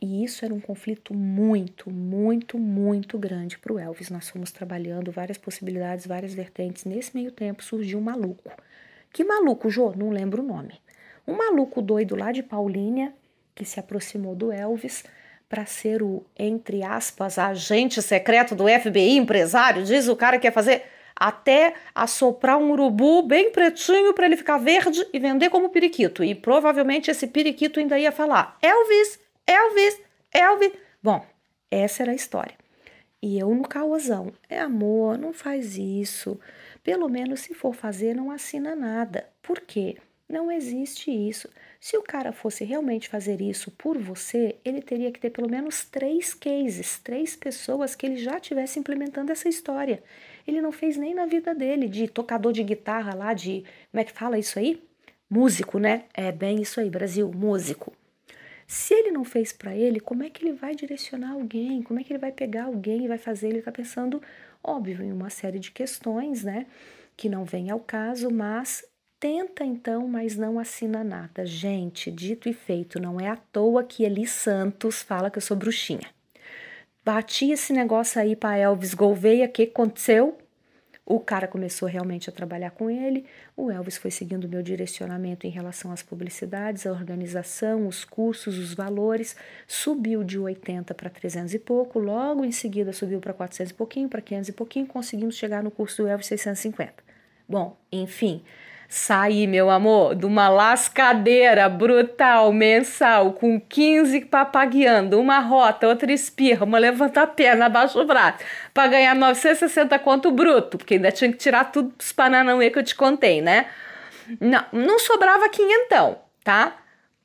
E 0.00 0.24
isso 0.24 0.44
era 0.44 0.52
um 0.52 0.60
conflito 0.60 1.14
muito, 1.14 1.90
muito, 1.90 2.58
muito 2.58 3.18
grande 3.18 3.58
para 3.58 3.72
o 3.72 3.78
Elvis. 3.78 4.10
Nós 4.10 4.28
fomos 4.28 4.50
trabalhando 4.50 5.10
várias 5.10 5.38
possibilidades, 5.38 6.06
várias 6.06 6.34
vertentes. 6.34 6.84
Nesse 6.84 7.14
meio 7.14 7.30
tempo 7.30 7.62
surgiu 7.62 7.98
um 7.98 8.02
maluco. 8.02 8.50
Que 9.12 9.24
maluco, 9.24 9.70
Jô? 9.70 9.94
Não 9.96 10.10
lembro 10.10 10.42
o 10.42 10.46
nome. 10.46 10.74
Um 11.26 11.36
maluco 11.36 11.80
doido 11.80 12.16
lá 12.16 12.32
de 12.32 12.42
Paulínia 12.42 13.14
que 13.54 13.64
se 13.64 13.78
aproximou 13.78 14.34
do 14.34 14.50
Elvis 14.50 15.04
para 15.48 15.64
ser 15.64 16.02
o, 16.02 16.24
entre 16.36 16.82
aspas, 16.82 17.38
agente 17.38 18.02
secreto 18.02 18.54
do 18.54 18.64
FBI, 18.66 19.16
empresário, 19.16 19.84
diz 19.84 20.08
o 20.08 20.16
cara 20.16 20.38
que 20.38 20.46
ia 20.46 20.52
fazer 20.52 20.82
até 21.14 21.74
assoprar 21.94 22.58
um 22.58 22.72
urubu 22.72 23.22
bem 23.22 23.52
pretinho 23.52 24.12
para 24.12 24.26
ele 24.26 24.36
ficar 24.36 24.58
verde 24.58 25.06
e 25.12 25.18
vender 25.18 25.50
como 25.50 25.68
periquito. 25.68 26.24
E 26.24 26.34
provavelmente 26.34 27.10
esse 27.10 27.26
periquito 27.28 27.78
ainda 27.78 27.98
ia 27.98 28.10
falar: 28.10 28.58
Elvis, 28.60 29.18
Elvis, 29.46 30.00
Elvis. 30.32 30.72
Bom, 31.02 31.24
essa 31.70 32.02
era 32.02 32.12
a 32.12 32.14
história. 32.14 32.56
E 33.22 33.38
eu 33.38 33.54
no 33.54 33.66
caosão: 33.66 34.32
é 34.48 34.58
amor, 34.58 35.18
não 35.18 35.32
faz 35.32 35.76
isso. 35.76 36.38
Pelo 36.82 37.08
menos 37.08 37.40
se 37.40 37.54
for 37.54 37.74
fazer, 37.74 38.14
não 38.14 38.30
assina 38.30 38.74
nada. 38.76 39.28
Por 39.42 39.60
quê? 39.60 39.96
Não 40.28 40.50
existe 40.50 41.10
isso. 41.10 41.48
Se 41.78 41.96
o 41.98 42.02
cara 42.02 42.32
fosse 42.32 42.64
realmente 42.64 43.08
fazer 43.08 43.40
isso 43.42 43.70
por 43.70 43.98
você, 43.98 44.56
ele 44.64 44.80
teria 44.80 45.12
que 45.12 45.20
ter 45.20 45.30
pelo 45.30 45.50
menos 45.50 45.84
três 45.84 46.32
cases, 46.32 46.98
três 46.98 47.36
pessoas 47.36 47.94
que 47.94 48.06
ele 48.06 48.16
já 48.16 48.36
estivesse 48.36 48.78
implementando 48.78 49.30
essa 49.30 49.48
história. 49.48 50.02
Ele 50.46 50.62
não 50.62 50.72
fez 50.72 50.96
nem 50.96 51.14
na 51.14 51.26
vida 51.26 51.54
dele, 51.54 51.88
de 51.88 52.08
tocador 52.08 52.52
de 52.52 52.62
guitarra 52.62 53.14
lá, 53.14 53.34
de. 53.34 53.64
Como 53.90 54.00
é 54.00 54.04
que 54.04 54.12
fala 54.12 54.38
isso 54.38 54.58
aí? 54.58 54.82
Músico, 55.28 55.78
né? 55.78 56.04
É 56.14 56.32
bem 56.32 56.62
isso 56.62 56.80
aí, 56.80 56.88
Brasil, 56.88 57.30
músico. 57.30 57.92
Se 58.66 58.94
ele 58.94 59.10
não 59.10 59.24
fez 59.24 59.52
para 59.52 59.74
ele, 59.74 60.00
como 60.00 60.22
é 60.22 60.30
que 60.30 60.44
ele 60.44 60.52
vai 60.52 60.74
direcionar 60.74 61.32
alguém? 61.32 61.82
Como 61.82 62.00
é 62.00 62.04
que 62.04 62.12
ele 62.12 62.20
vai 62.20 62.32
pegar 62.32 62.64
alguém 62.64 63.04
e 63.04 63.08
vai 63.08 63.18
fazer? 63.18 63.48
Ele 63.48 63.58
está 63.58 63.72
pensando, 63.72 64.22
óbvio, 64.62 65.02
em 65.02 65.12
uma 65.12 65.30
série 65.30 65.58
de 65.58 65.70
questões, 65.70 66.44
né? 66.44 66.66
Que 67.16 67.28
não 67.28 67.44
vem 67.44 67.70
ao 67.70 67.80
caso, 67.80 68.30
mas 68.30 68.84
Tenta 69.24 69.64
então, 69.64 70.06
mas 70.06 70.36
não 70.36 70.58
assina 70.58 71.02
nada. 71.02 71.46
Gente, 71.46 72.10
dito 72.10 72.46
e 72.46 72.52
feito, 72.52 73.00
não 73.00 73.18
é 73.18 73.28
à 73.28 73.36
toa 73.36 73.82
que 73.82 74.04
Eli 74.04 74.26
Santos 74.26 75.00
fala 75.00 75.30
que 75.30 75.38
eu 75.38 75.42
sou 75.42 75.56
bruxinha. 75.56 76.10
Bati 77.02 77.50
esse 77.50 77.72
negócio 77.72 78.20
aí 78.20 78.36
para 78.36 78.58
Elvis 78.58 78.92
Gouveia, 78.92 79.46
o 79.46 79.48
que 79.48 79.62
aconteceu? 79.62 80.36
O 81.06 81.20
cara 81.20 81.46
começou 81.46 81.86
realmente 81.86 82.30
a 82.30 82.32
trabalhar 82.32 82.70
com 82.70 82.88
ele. 82.88 83.26
O 83.54 83.70
Elvis 83.70 83.98
foi 83.98 84.10
seguindo 84.10 84.44
o 84.44 84.48
meu 84.48 84.62
direcionamento 84.62 85.46
em 85.46 85.50
relação 85.50 85.92
às 85.92 86.02
publicidades, 86.02 86.86
a 86.86 86.92
organização, 86.92 87.86
os 87.86 88.04
cursos, 88.04 88.58
os 88.58 88.72
valores. 88.72 89.36
Subiu 89.66 90.24
de 90.24 90.38
80 90.38 90.94
para 90.94 91.10
300 91.10 91.52
e 91.52 91.58
pouco. 91.58 91.98
Logo 91.98 92.42
em 92.42 92.52
seguida 92.52 92.90
subiu 92.92 93.20
para 93.20 93.34
400 93.34 93.70
e 93.70 93.74
pouquinho, 93.74 94.08
para 94.08 94.22
500 94.22 94.48
e 94.48 94.52
pouquinho. 94.52 94.86
Conseguimos 94.86 95.36
chegar 95.36 95.62
no 95.62 95.70
curso 95.70 96.02
do 96.02 96.08
Elvis 96.08 96.26
650. 96.26 97.04
Bom, 97.46 97.76
enfim, 97.92 98.42
Saí, 98.96 99.48
meu 99.48 99.70
amor, 99.70 100.14
de 100.14 100.24
uma 100.24 100.48
lascadeira 100.48 101.68
brutal 101.68 102.52
mensal 102.52 103.32
com 103.32 103.60
15 103.60 104.20
papagueando, 104.26 105.18
uma 105.18 105.40
rota, 105.40 105.88
outra 105.88 106.12
espirra, 106.12 106.64
uma 106.64 106.78
levanta 106.78 107.22
a 107.22 107.26
perna, 107.26 107.66
abaixa 107.66 107.98
o 107.98 108.06
braço, 108.06 108.38
para 108.72 108.86
ganhar 108.86 109.16
960 109.16 109.98
conto 109.98 110.30
bruto, 110.30 110.78
porque 110.78 110.94
ainda 110.94 111.10
tinha 111.10 111.28
que 111.32 111.38
tirar 111.38 111.72
tudo 111.72 111.92
dos 111.98 112.12
pananauê 112.12 112.70
que 112.70 112.78
eu 112.78 112.84
te 112.84 112.94
contei, 112.94 113.42
né? 113.42 113.66
Não, 114.40 114.64
não 114.70 115.00
sobrava 115.00 115.48
quinhentão, 115.48 116.20
tá? 116.44 116.76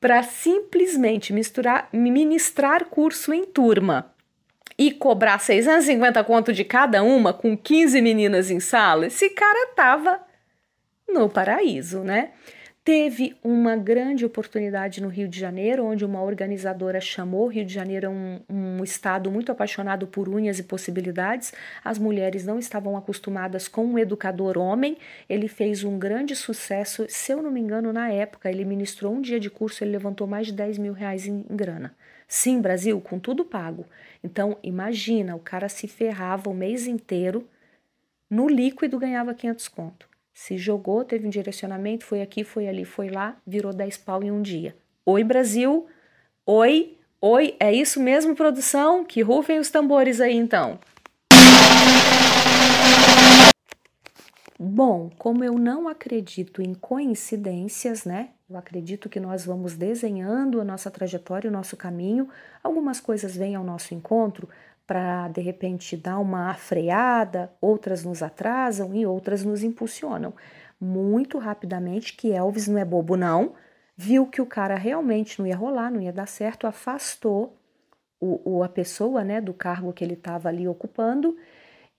Para 0.01 0.23
simplesmente 0.23 1.31
misturar, 1.31 1.87
ministrar 1.93 2.85
curso 2.85 3.31
em 3.31 3.45
turma 3.45 4.11
e 4.75 4.89
cobrar 4.89 5.37
650 5.37 6.23
conto 6.23 6.51
de 6.51 6.63
cada 6.63 7.03
uma 7.03 7.31
com 7.31 7.55
15 7.55 8.01
meninas 8.01 8.49
em 8.49 8.59
sala, 8.59 9.05
esse 9.05 9.29
cara 9.29 9.67
tava 9.75 10.28
no 11.13 11.29
paraíso, 11.29 11.99
né? 12.03 12.31
Teve 12.91 13.35
uma 13.43 13.75
grande 13.75 14.25
oportunidade 14.25 14.99
no 14.99 15.09
Rio 15.09 15.27
de 15.27 15.39
Janeiro, 15.39 15.85
onde 15.85 16.03
uma 16.03 16.23
organizadora 16.23 16.99
chamou. 16.99 17.45
Rio 17.45 17.63
de 17.63 17.71
Janeiro 17.71 18.07
é 18.07 18.09
um, 18.09 18.39
um, 18.49 18.83
estado 18.83 19.29
muito 19.29 19.51
apaixonado 19.51 20.07
por 20.07 20.27
unhas 20.27 20.57
e 20.57 20.63
possibilidades. 20.63 21.53
As 21.83 21.99
mulheres 21.99 22.45
não 22.45 22.57
estavam 22.57 22.97
acostumadas 22.97 23.67
com 23.67 23.85
um 23.85 23.99
educador 23.99 24.57
homem. 24.57 24.97
Ele 25.29 25.47
fez 25.47 25.83
um 25.83 25.99
grande 25.99 26.35
sucesso. 26.35 27.05
Se 27.09 27.31
eu 27.31 27.43
não 27.43 27.51
me 27.51 27.59
engano, 27.59 27.93
na 27.93 28.11
época, 28.11 28.49
ele 28.49 28.65
ministrou 28.65 29.13
um 29.13 29.21
dia 29.21 29.39
de 29.39 29.51
curso, 29.51 29.83
ele 29.83 29.91
levantou 29.91 30.25
mais 30.25 30.47
de 30.47 30.53
10 30.53 30.79
mil 30.79 30.93
reais 30.93 31.27
em, 31.27 31.45
em 31.47 31.55
grana. 31.55 31.93
Sim, 32.27 32.59
Brasil, 32.59 32.99
com 33.01 33.19
tudo 33.19 33.45
pago. 33.45 33.85
Então, 34.23 34.57
imagina, 34.63 35.35
o 35.35 35.39
cara 35.39 35.69
se 35.69 35.87
ferrava 35.87 36.49
o 36.49 36.55
mês 36.55 36.87
inteiro, 36.87 37.47
no 38.27 38.47
líquido 38.47 38.97
ganhava 38.97 39.33
500 39.33 39.67
conto. 39.67 40.08
Se 40.41 40.57
jogou, 40.57 41.03
teve 41.03 41.27
um 41.27 41.29
direcionamento, 41.29 42.05
foi 42.05 42.21
aqui, 42.21 42.45
foi 42.45 42.69
ali, 42.69 42.85
foi 42.85 43.09
lá, 43.09 43.35
virou 43.45 43.73
10 43.73 43.97
pau 43.97 44.23
em 44.23 44.31
um 44.31 44.41
dia. 44.41 44.73
Oi, 45.05 45.21
Brasil! 45.21 45.85
Oi, 46.45 46.97
oi, 47.19 47.57
é 47.59 47.73
isso 47.73 47.99
mesmo, 47.99 48.33
produção? 48.33 49.03
Que 49.03 49.21
rufem 49.21 49.59
os 49.59 49.69
tambores 49.69 50.21
aí 50.21 50.37
então. 50.37 50.79
Bom, 54.57 55.09
como 55.17 55.43
eu 55.43 55.59
não 55.59 55.89
acredito 55.89 56.61
em 56.61 56.73
coincidências, 56.73 58.05
né? 58.05 58.29
Eu 58.49 58.57
acredito 58.57 59.09
que 59.09 59.19
nós 59.19 59.45
vamos 59.45 59.75
desenhando 59.75 60.61
a 60.61 60.63
nossa 60.63 60.89
trajetória, 60.89 61.49
o 61.49 61.53
nosso 61.53 61.75
caminho. 61.75 62.29
Algumas 62.63 63.01
coisas 63.01 63.35
vêm 63.35 63.55
ao 63.55 63.63
nosso 63.63 63.93
encontro, 63.93 64.47
para 64.89 65.27
de 65.27 65.39
repente 65.39 65.95
dar 65.95 66.17
uma 66.17 66.51
freada, 66.55 67.53
outras 67.61 68.03
nos 68.03 68.23
atrasam 68.23 68.91
e 68.95 69.05
outras 69.05 69.45
nos 69.45 69.61
impulsionam. 69.61 70.33
Muito 70.81 71.37
rapidamente, 71.37 72.15
que 72.15 72.31
Elvis 72.31 72.67
não 72.67 72.79
é 72.79 72.83
bobo, 72.83 73.15
não, 73.15 73.53
viu 73.95 74.25
que 74.25 74.41
o 74.41 74.47
cara 74.47 74.73
realmente 74.73 75.37
não 75.37 75.45
ia 75.45 75.55
rolar, 75.55 75.91
não 75.91 76.01
ia 76.01 76.11
dar 76.11 76.25
certo, 76.25 76.65
afastou 76.65 77.55
o, 78.19 78.57
o 78.57 78.63
a 78.63 78.67
pessoa 78.67 79.23
né, 79.23 79.39
do 79.39 79.53
cargo 79.53 79.93
que 79.93 80.03
ele 80.03 80.15
estava 80.15 80.49
ali 80.49 80.67
ocupando 80.67 81.37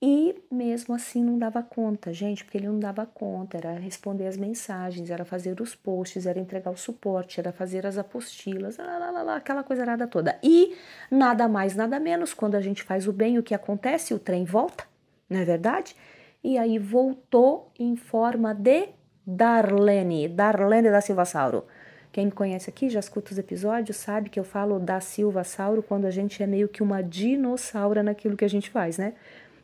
e 0.03 0.35
mesmo 0.51 0.95
assim 0.95 1.23
não 1.23 1.39
dava 1.39 1.63
conta, 1.63 2.11
gente, 2.11 2.43
porque 2.43 2.57
ele 2.57 2.69
não 2.69 2.79
dava 2.79 3.05
conta, 3.05 3.59
era 3.59 3.73
responder 3.75 4.27
as 4.27 4.37
mensagens, 4.37 5.11
era 5.11 5.27
fazer 5.27 5.61
os 5.61 5.75
posts, 5.75 6.25
era 6.25 6.41
entregar 6.41 6.71
o 6.71 6.77
suporte, 6.77 7.39
era 7.39 7.53
fazer 7.53 7.87
as 7.87 7.99
apostilas, 7.99 8.79
lá, 8.79 8.99
lá, 8.99 9.23
lá, 9.23 9.37
aquela 9.37 9.63
coisa 9.63 9.85
nada 9.85 10.07
toda. 10.07 10.39
E 10.43 10.75
nada 11.11 11.47
mais, 11.49 11.77
nada 11.77 12.01
menos, 12.01 12.33
quando 12.33 12.55
a 12.55 12.63
gente 12.63 12.83
faz 12.83 13.07
o 13.07 13.13
bem, 13.13 13.39
o 13.39 13.43
que 13.43 13.55
acontece? 13.55 14.15
O 14.15 14.19
trem 14.19 14.45
volta, 14.45 14.85
não 15.29 15.39
é 15.39 15.45
verdade? 15.45 15.95
E 16.43 16.57
aí 16.57 16.79
voltou 16.79 17.71
em 17.79 17.95
forma 17.95 18.55
de 18.55 18.89
Darlene, 19.27 20.29
Darlene 20.29 20.91
da 20.91 21.03
Silva 21.03 21.27
Sauro. 21.27 21.67
Quem 22.11 22.27
me 22.27 22.33
conhece 22.33 22.69
aqui, 22.69 22.89
já 22.91 22.99
escuta 22.99 23.31
os 23.31 23.39
episódios, 23.39 23.97
sabe 23.99 24.31
que 24.31 24.41
eu 24.41 24.45
falo 24.45 24.81
da 24.81 24.99
Silva 25.01 25.45
Sauro 25.45 25.83
quando 25.83 26.07
a 26.07 26.11
gente 26.11 26.43
é 26.43 26.47
meio 26.47 26.69
que 26.69 26.83
uma 26.83 27.03
dinossauro 27.03 28.03
naquilo 28.03 28.37
que 28.37 28.45
a 28.45 28.49
gente 28.49 28.69
faz, 28.69 28.99
né? 28.99 29.13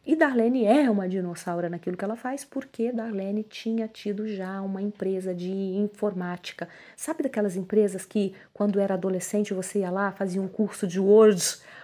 E 0.07 0.15
Darlene 0.15 0.65
é 0.65 0.89
uma 0.89 1.09
dinossauro 1.09 1.69
naquilo 1.69 1.97
que 1.97 2.05
ela 2.05 2.15
faz, 2.15 2.45
porque 2.45 2.93
Darlene 2.93 3.43
tinha 3.43 3.89
tido 3.89 4.29
já 4.29 4.63
uma 4.63 4.81
empresa 4.81 5.35
de 5.35 5.51
informática. 5.51 6.69
Sabe 6.95 7.25
daquelas 7.25 7.57
empresas 7.57 8.07
que, 8.07 8.33
quando 8.55 8.79
era 8.79 8.95
adolescente, 8.95 9.53
você 9.53 9.81
ia 9.81 9.91
lá, 9.91 10.13
fazia 10.13 10.41
um 10.41 10.47
curso 10.47 10.87
de 10.87 11.01
Word, 11.01 11.43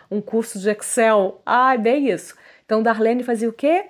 um 0.08 0.20
curso 0.20 0.60
de 0.60 0.70
Excel? 0.70 1.42
Ah, 1.44 1.76
bem 1.76 2.10
isso. 2.10 2.36
Então, 2.64 2.80
Darlene 2.80 3.24
fazia 3.24 3.48
o 3.48 3.52
quê? 3.52 3.86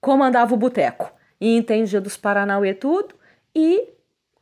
Comandava 0.00 0.52
o 0.52 0.58
boteco. 0.58 1.12
E 1.40 1.56
entendia 1.56 2.00
dos 2.00 2.16
Paranauê 2.16 2.74
tudo 2.74 3.14
e 3.54 3.88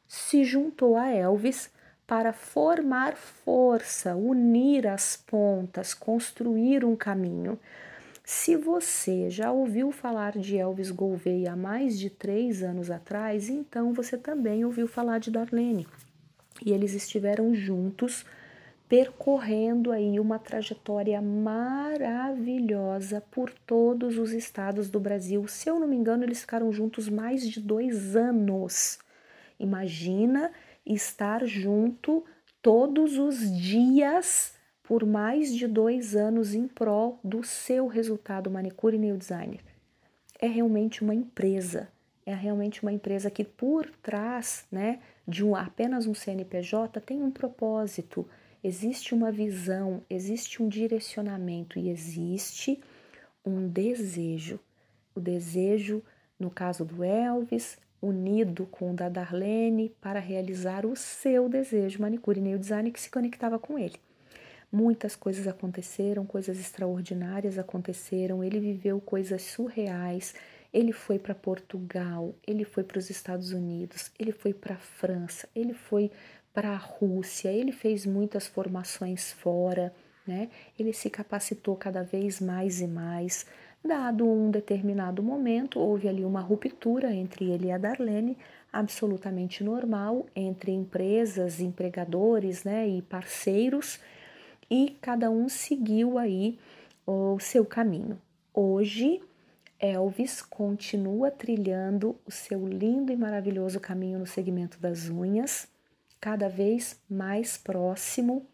se 0.09 0.43
juntou 0.43 0.97
a 0.97 1.11
Elvis 1.11 1.71
para 2.07 2.33
formar 2.33 3.15
força, 3.15 4.17
unir 4.17 4.87
as 4.87 5.19
pontas, 5.19 5.93
construir 5.93 6.83
um 6.83 6.97
caminho. 6.97 7.59
Se 8.29 8.57
você 8.57 9.31
já 9.31 9.53
ouviu 9.53 9.93
falar 9.93 10.37
de 10.37 10.59
Elvis 10.59 10.91
Gouveia 10.91 11.53
há 11.53 11.57
mais 11.57 11.97
de 11.97 12.11
três 12.11 12.61
anos 12.61 12.91
atrás, 12.91 13.49
então 13.49 13.93
você 13.93 14.19
também 14.19 14.65
ouviu 14.65 14.89
falar 14.89 15.21
de 15.21 15.31
Darlene. 15.31 15.87
E 16.61 16.73
eles 16.73 16.93
estiveram 16.93 17.55
juntos 17.55 18.27
percorrendo 18.89 19.93
aí 19.93 20.19
uma 20.19 20.41
trajetória 20.41 21.23
maravilhosa 21.23 22.01
por 23.31 23.53
todos 23.65 24.19
os 24.19 24.33
estados 24.33 24.91
do 24.91 24.99
Brasil. 24.99 25.47
Se 25.47 25.71
eu 25.71 25.79
não 25.79 25.87
me 25.87 25.95
engano, 25.95 26.25
eles 26.25 26.41
ficaram 26.41 26.73
juntos 26.73 27.09
mais 27.09 27.49
de 27.49 27.61
dois 27.61 28.17
anos. 28.17 28.99
Imagina 29.57 30.51
estar 30.85 31.47
junto 31.47 32.25
todos 32.61 33.19
os 33.19 33.57
dias 33.57 34.56
por 34.87 35.05
mais 35.05 35.53
de 35.53 35.67
dois 35.67 36.15
anos 36.15 36.55
em 36.55 36.69
prol 36.69 37.19
do 37.23 37.43
seu 37.43 37.89
resultado 37.89 38.49
manicure 38.49 38.97
nail 38.97 39.17
designer. 39.17 39.61
É 40.41 40.47
realmente 40.47 41.03
uma 41.03 41.15
empresa, 41.15 41.89
é 42.25 42.33
realmente 42.33 42.83
uma 42.85 42.93
empresa 42.93 43.29
que 43.29 43.43
por 43.43 43.91
trás, 44.01 44.65
né, 44.71 45.01
de 45.27 45.45
um, 45.45 45.57
apenas 45.57 46.07
um 46.07 46.15
CNPJ 46.15 47.01
tem 47.01 47.21
um 47.21 47.33
propósito, 47.33 48.29
existe 48.63 49.13
uma 49.13 49.33
visão, 49.33 50.03
existe 50.09 50.63
um 50.63 50.69
direcionamento 50.69 51.81
e 51.81 51.89
existe 51.89 52.81
um 53.45 53.67
desejo. 53.67 54.61
O 55.17 55.21
desejo, 55.21 56.01
no 56.39 56.51
caso 56.51 56.85
do 56.85 57.03
Elvis, 57.03 57.77
unido 58.01 58.67
com 58.67 58.93
o 58.93 58.95
da 58.95 59.09
Darlene 59.09 59.93
para 60.01 60.21
realizar 60.21 60.87
o 60.87 60.95
seu 60.95 61.49
desejo 61.49 62.01
manicure 62.01 62.41
nail 62.41 62.59
design 62.59 62.93
que 62.93 63.01
se 63.01 63.11
conectava 63.11 63.59
com 63.59 63.77
ele. 63.77 63.97
Muitas 64.77 65.17
coisas 65.17 65.49
aconteceram, 65.49 66.27
coisas 66.27 66.61
extraordinárias 66.61 67.59
aconteceram. 67.59 68.45
Ele 68.45 68.61
viveu 68.61 69.01
coisas 69.01 69.41
surreais. 69.41 70.35
Ele 70.71 70.93
foi 70.93 71.19
para 71.19 71.35
Portugal, 71.35 72.35
ele 72.47 72.63
foi 72.63 72.85
para 72.85 72.99
os 72.99 73.09
Estados 73.09 73.53
Unidos, 73.53 74.11
ele 74.19 74.33
foi 74.33 74.53
para 74.53 74.75
a 74.75 74.77
França, 74.79 75.49
ele 75.55 75.73
foi 75.73 76.11
para 76.53 76.73
a 76.73 76.77
Rússia, 76.77 77.49
ele 77.49 77.73
fez 77.73 78.05
muitas 78.05 78.47
formações 78.47 79.33
fora, 79.33 79.95
né? 80.27 80.51
Ele 80.79 80.93
se 80.93 81.09
capacitou 81.09 81.75
cada 81.75 82.03
vez 82.03 82.39
mais 82.39 82.83
e 82.83 82.87
mais. 82.87 83.47
Dado 83.83 84.31
um 84.31 84.51
determinado 84.51 85.23
momento, 85.23 85.81
houve 85.81 86.07
ali 86.07 86.23
uma 86.23 86.43
ruptura 86.43 87.15
entre 87.15 87.51
ele 87.51 87.69
e 87.69 87.73
a 87.73 87.79
Darlene, 87.79 88.37
absolutamente 88.71 89.65
normal, 89.65 90.27
entre 90.37 90.71
empresas, 90.71 91.61
empregadores 91.61 92.63
né, 92.63 92.87
e 92.87 93.01
parceiros 93.01 93.99
e 94.71 94.97
cada 95.01 95.31
um 95.31 95.49
seguiu 95.49 96.19
aí 96.19 96.59
o 97.07 97.39
seu 97.39 97.65
caminho. 97.65 98.21
Hoje, 98.53 99.21
Elvis 99.79 100.43
continua 100.43 101.31
trilhando 101.31 102.17
o 102.27 102.31
seu 102.31 102.67
lindo 102.67 103.13
e 103.13 103.17
maravilhoso 103.17 103.79
caminho 103.79 104.19
no 104.19 104.27
segmento 104.27 104.79
das 104.79 105.09
unhas, 105.09 105.69
cada 106.21 106.49
vez 106.49 107.01
mais 107.09 107.57
próximo. 107.57 108.47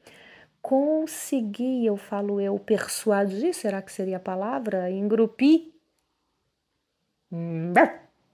Consegui, 0.60 1.86
eu 1.86 1.96
falo 1.96 2.40
eu, 2.40 2.58
persuadir, 2.58 3.54
será 3.54 3.80
que 3.80 3.92
seria 3.92 4.16
a 4.16 4.20
palavra? 4.20 4.90
Engrupir? 4.90 5.72
Hum, 7.30 7.72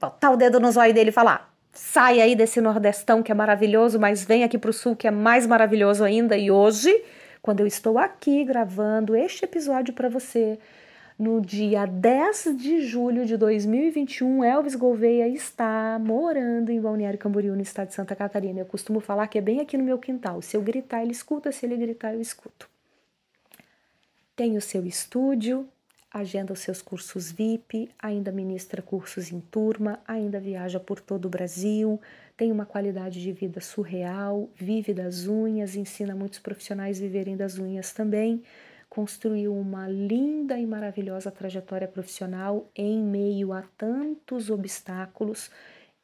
botar 0.01 0.31
o 0.31 0.37
dedo 0.37 0.59
no 0.59 0.73
zóio 0.73 0.93
dele 0.93 1.11
e 1.11 1.13
falar: 1.13 1.55
sai 1.73 2.21
aí 2.21 2.35
desse 2.35 2.61
Nordestão 2.61 3.23
que 3.23 3.31
é 3.31 3.35
maravilhoso, 3.35 3.99
mas 3.99 4.25
vem 4.25 4.45
aqui 4.45 4.59
para 4.59 4.71
o 4.71 4.73
Sul 4.73 4.97
que 4.97 5.07
é 5.07 5.11
mais 5.11 5.47
maravilhoso 5.47 6.05
ainda. 6.05 6.37
E 6.37 6.51
hoje 6.51 7.05
quando 7.43 7.61
eu 7.61 7.67
estou 7.67 7.99
aqui 7.99 8.45
gravando 8.45 9.17
este 9.17 9.45
episódio 9.45 9.95
para 9.95 10.09
você. 10.09 10.59
No 11.19 11.41
dia 11.41 11.85
10 11.85 12.57
de 12.57 12.81
julho 12.81 13.27
de 13.27 13.37
2021, 13.37 14.45
Elvis 14.45 14.77
Gouveia 14.77 15.27
está 15.27 15.99
morando 16.01 16.71
em 16.71 16.81
Balneário 16.81 17.19
Camboriú, 17.19 17.57
no 17.57 17.63
estado 17.63 17.89
de 17.89 17.95
Santa 17.95 18.15
Catarina. 18.15 18.61
Eu 18.61 18.67
costumo 18.67 19.01
falar 19.01 19.27
que 19.27 19.37
é 19.37 19.41
bem 19.41 19.59
aqui 19.59 19.77
no 19.77 19.83
meu 19.83 19.99
quintal. 19.99 20.41
Se 20.41 20.57
eu 20.57 20.63
gritar, 20.63 21.03
ele 21.03 21.11
escuta, 21.11 21.51
se 21.51 21.67
ele 21.67 21.77
gritar, 21.77 22.15
eu 22.15 22.21
escuto. 22.21 22.69
Tem 24.37 24.57
o 24.57 24.61
seu 24.61 24.87
estúdio, 24.87 25.69
agenda 26.11 26.53
os 26.53 26.61
seus 26.61 26.81
cursos 26.81 27.31
VIP, 27.31 27.91
ainda 27.99 28.33
ministra 28.33 28.81
cursos 28.81 29.31
em 29.31 29.41
turma, 29.41 30.01
ainda 30.07 30.41
viaja 30.41 30.81
por 30.81 31.01
todo 31.01 31.27
o 31.27 31.29
Brasil, 31.31 32.01
tem 32.37 32.53
uma 32.53 32.65
qualidade 32.65 33.21
de 33.21 33.33
vida 33.33 33.61
surreal, 33.61 34.49
vive 34.55 34.95
das 34.95 35.27
unhas, 35.27 35.75
ensina 35.75 36.15
muitos 36.15 36.39
profissionais 36.39 36.99
a 36.99 37.01
viverem 37.01 37.37
das 37.37 37.59
unhas 37.59 37.93
também. 37.93 38.43
Construiu 38.89 39.55
uma 39.55 39.89
linda 39.89 40.59
e 40.59 40.67
maravilhosa 40.67 41.31
trajetória 41.31 41.87
profissional 41.87 42.71
em 42.75 43.03
meio 43.03 43.53
a 43.53 43.63
tantos 43.77 44.51
obstáculos. 44.51 45.51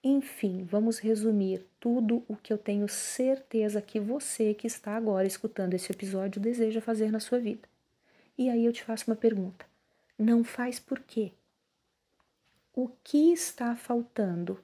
Enfim, 0.02 0.64
vamos 0.64 0.98
resumir 0.98 1.64
tudo 1.80 2.22
o 2.28 2.36
que 2.36 2.52
eu 2.52 2.58
tenho 2.58 2.88
certeza 2.88 3.80
que 3.80 3.98
você 3.98 4.52
que 4.52 4.66
está 4.66 4.96
agora 4.96 5.26
escutando 5.26 5.72
esse 5.74 5.90
episódio 5.90 6.42
deseja 6.42 6.80
fazer 6.80 7.10
na 7.10 7.20
sua 7.20 7.38
vida. 7.38 7.66
E 8.36 8.50
aí 8.50 8.66
eu 8.66 8.72
te 8.72 8.82
faço 8.82 9.08
uma 9.08 9.16
pergunta: 9.16 9.64
não 10.18 10.44
faz 10.44 10.78
por 10.78 11.00
quê? 11.00 11.32
O 12.74 12.88
que 13.02 13.32
está 13.32 13.74
faltando? 13.76 14.58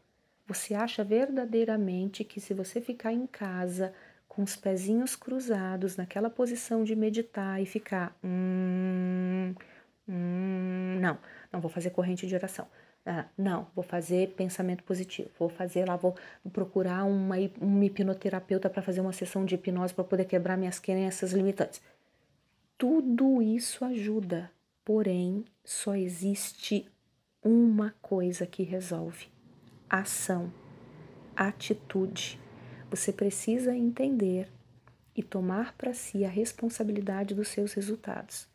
Você 0.46 0.74
acha 0.74 1.04
verdadeiramente 1.04 2.24
que 2.24 2.40
se 2.40 2.52
você 2.52 2.80
ficar 2.80 3.12
em 3.12 3.26
casa 3.26 3.94
com 4.28 4.42
os 4.42 4.56
pezinhos 4.56 5.14
cruzados, 5.14 5.96
naquela 5.96 6.30
posição 6.30 6.82
de 6.82 6.96
meditar 6.96 7.60
e 7.62 7.66
ficar, 7.66 8.16
hum, 8.22 9.54
hum, 10.08 10.98
não, 11.00 11.18
não 11.52 11.60
vou 11.60 11.70
fazer 11.70 11.90
corrente 11.90 12.26
de 12.26 12.34
oração. 12.34 12.66
Ah, 13.04 13.26
não, 13.36 13.66
vou 13.74 13.82
fazer 13.82 14.34
pensamento 14.34 14.84
positivo. 14.84 15.30
Vou 15.38 15.48
fazer 15.48 15.88
lá, 15.88 15.96
vou 15.96 16.14
procurar 16.52 17.04
uma, 17.04 17.36
um 17.60 17.82
hipnoterapeuta 17.82 18.68
para 18.68 18.82
fazer 18.82 19.00
uma 19.00 19.12
sessão 19.12 19.44
de 19.44 19.54
hipnose 19.54 19.94
para 19.94 20.04
poder 20.04 20.24
quebrar 20.26 20.56
minhas 20.56 20.78
crenças 20.78 21.32
limitantes. 21.32 21.80
Tudo 22.76 23.42
isso 23.42 23.84
ajuda, 23.84 24.50
porém, 24.92 25.44
só 25.64 25.94
existe 25.94 26.90
uma 27.44 27.94
coisa 28.02 28.44
que 28.44 28.64
resolve 28.64 29.28
ação, 29.88 30.52
atitude. 31.36 32.40
Você 32.90 33.12
precisa 33.12 33.72
entender 33.72 34.48
e 35.14 35.22
tomar 35.22 35.74
para 35.74 35.94
si 35.94 36.24
a 36.24 36.28
responsabilidade 36.28 37.36
dos 37.36 37.46
seus 37.46 37.72
resultados. 37.72 38.48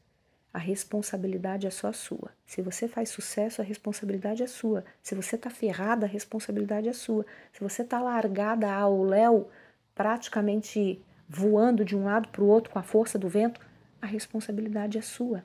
A 0.53 0.59
responsabilidade 0.59 1.67
é 1.67 1.69
só 1.69 1.93
sua. 1.93 2.31
Se 2.45 2.61
você 2.61 2.85
faz 2.85 3.07
sucesso, 3.07 3.61
a 3.61 3.63
responsabilidade 3.63 4.43
é 4.43 4.47
sua. 4.47 4.83
Se 5.01 5.15
você 5.15 5.37
está 5.37 5.49
ferrada, 5.49 6.05
a 6.05 6.09
responsabilidade 6.09 6.89
é 6.89 6.93
sua. 6.93 7.25
Se 7.53 7.61
você 7.61 7.81
está 7.81 8.01
largada 8.01 8.69
ao 8.73 9.01
léu, 9.03 9.49
praticamente 9.95 11.01
voando 11.29 11.85
de 11.85 11.95
um 11.95 12.03
lado 12.03 12.27
para 12.27 12.43
o 12.43 12.47
outro 12.47 12.73
com 12.73 12.79
a 12.79 12.83
força 12.83 13.17
do 13.17 13.29
vento, 13.29 13.61
a 14.01 14.05
responsabilidade 14.05 14.97
é 14.97 15.01
sua. 15.01 15.41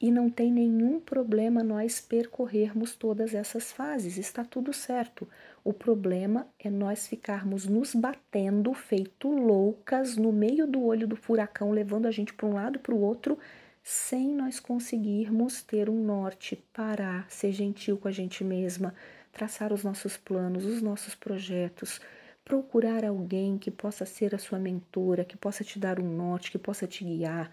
E 0.00 0.10
não 0.10 0.28
tem 0.28 0.52
nenhum 0.52 1.00
problema 1.00 1.62
nós 1.62 2.00
percorrermos 2.00 2.94
todas 2.94 3.34
essas 3.34 3.72
fases, 3.72 4.18
está 4.18 4.44
tudo 4.44 4.72
certo. 4.72 5.26
O 5.64 5.72
problema 5.72 6.46
é 6.58 6.68
nós 6.68 7.08
ficarmos 7.08 7.66
nos 7.66 7.94
batendo, 7.94 8.74
feito 8.74 9.28
loucas, 9.28 10.16
no 10.16 10.32
meio 10.32 10.66
do 10.66 10.84
olho 10.84 11.08
do 11.08 11.16
furacão, 11.16 11.70
levando 11.70 12.06
a 12.06 12.10
gente 12.10 12.34
para 12.34 12.46
um 12.46 12.52
lado 12.52 12.78
para 12.78 12.94
o 12.94 13.00
outro, 13.00 13.38
sem 13.82 14.34
nós 14.34 14.60
conseguirmos 14.60 15.62
ter 15.62 15.88
um 15.88 16.04
norte, 16.04 16.62
parar, 16.74 17.30
ser 17.30 17.52
gentil 17.52 17.96
com 17.96 18.08
a 18.08 18.12
gente 18.12 18.44
mesma, 18.44 18.94
traçar 19.32 19.72
os 19.72 19.82
nossos 19.82 20.16
planos, 20.16 20.64
os 20.64 20.82
nossos 20.82 21.14
projetos, 21.14 22.00
procurar 22.44 23.04
alguém 23.04 23.56
que 23.56 23.70
possa 23.70 24.04
ser 24.04 24.34
a 24.34 24.38
sua 24.38 24.58
mentora, 24.58 25.24
que 25.24 25.36
possa 25.36 25.64
te 25.64 25.78
dar 25.78 25.98
um 25.98 26.08
norte, 26.08 26.50
que 26.50 26.58
possa 26.58 26.86
te 26.86 27.04
guiar 27.04 27.50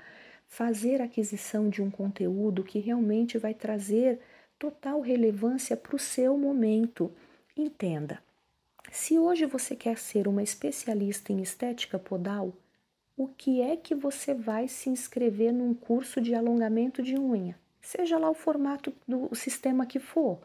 fazer 0.47 1.01
aquisição 1.01 1.69
de 1.69 1.81
um 1.81 1.89
conteúdo 1.89 2.63
que 2.63 2.79
realmente 2.79 3.37
vai 3.37 3.53
trazer 3.53 4.19
total 4.59 5.01
relevância 5.01 5.75
para 5.75 5.95
o 5.95 5.99
seu 5.99 6.37
momento. 6.37 7.11
Entenda, 7.55 8.21
Se 8.91 9.17
hoje 9.17 9.45
você 9.45 9.75
quer 9.75 9.97
ser 9.97 10.27
uma 10.27 10.43
especialista 10.43 11.33
em 11.33 11.41
estética 11.41 11.97
podal, 11.97 12.53
o 13.17 13.27
que 13.27 13.61
é 13.61 13.75
que 13.75 13.95
você 13.95 14.33
vai 14.33 14.67
se 14.67 14.89
inscrever 14.89 15.51
num 15.51 15.73
curso 15.73 16.21
de 16.21 16.35
alongamento 16.35 17.01
de 17.01 17.17
unha? 17.17 17.57
Seja 17.81 18.17
lá 18.17 18.29
o 18.29 18.35
formato 18.35 18.93
do 19.07 19.33
sistema 19.35 19.85
que 19.85 19.99
for. 19.99 20.39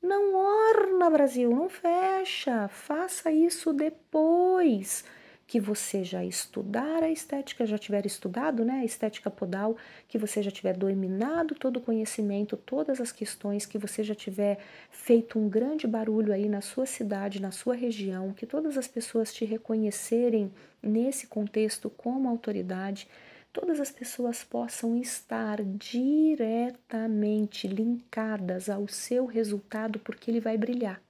Não 0.00 0.34
orna, 0.34 1.10
Brasil, 1.10 1.50
não 1.50 1.68
fecha. 1.68 2.68
Faça 2.68 3.30
isso 3.30 3.72
depois 3.72 5.04
que 5.46 5.60
você 5.60 6.02
já 6.02 6.24
estudar 6.24 7.02
a 7.02 7.10
estética, 7.10 7.64
já 7.64 7.78
tiver 7.78 8.04
estudado, 8.04 8.64
né, 8.64 8.80
a 8.80 8.84
estética 8.84 9.30
podal, 9.30 9.76
que 10.08 10.18
você 10.18 10.42
já 10.42 10.50
tiver 10.50 10.76
dominado 10.76 11.54
todo 11.54 11.76
o 11.76 11.80
conhecimento, 11.80 12.56
todas 12.56 13.00
as 13.00 13.12
questões, 13.12 13.64
que 13.64 13.78
você 13.78 14.02
já 14.02 14.14
tiver 14.14 14.58
feito 14.90 15.38
um 15.38 15.48
grande 15.48 15.86
barulho 15.86 16.32
aí 16.32 16.48
na 16.48 16.60
sua 16.60 16.86
cidade, 16.86 17.40
na 17.40 17.52
sua 17.52 17.76
região, 17.76 18.32
que 18.32 18.46
todas 18.46 18.76
as 18.76 18.88
pessoas 18.88 19.32
te 19.32 19.44
reconhecerem 19.44 20.50
nesse 20.82 21.28
contexto 21.28 21.88
como 21.90 22.28
autoridade, 22.28 23.08
todas 23.52 23.80
as 23.80 23.90
pessoas 23.90 24.42
possam 24.42 24.96
estar 24.96 25.62
diretamente 25.62 27.68
linkadas 27.68 28.68
ao 28.68 28.88
seu 28.88 29.26
resultado, 29.26 29.98
porque 30.00 30.30
ele 30.30 30.40
vai 30.40 30.58
brilhar. 30.58 31.05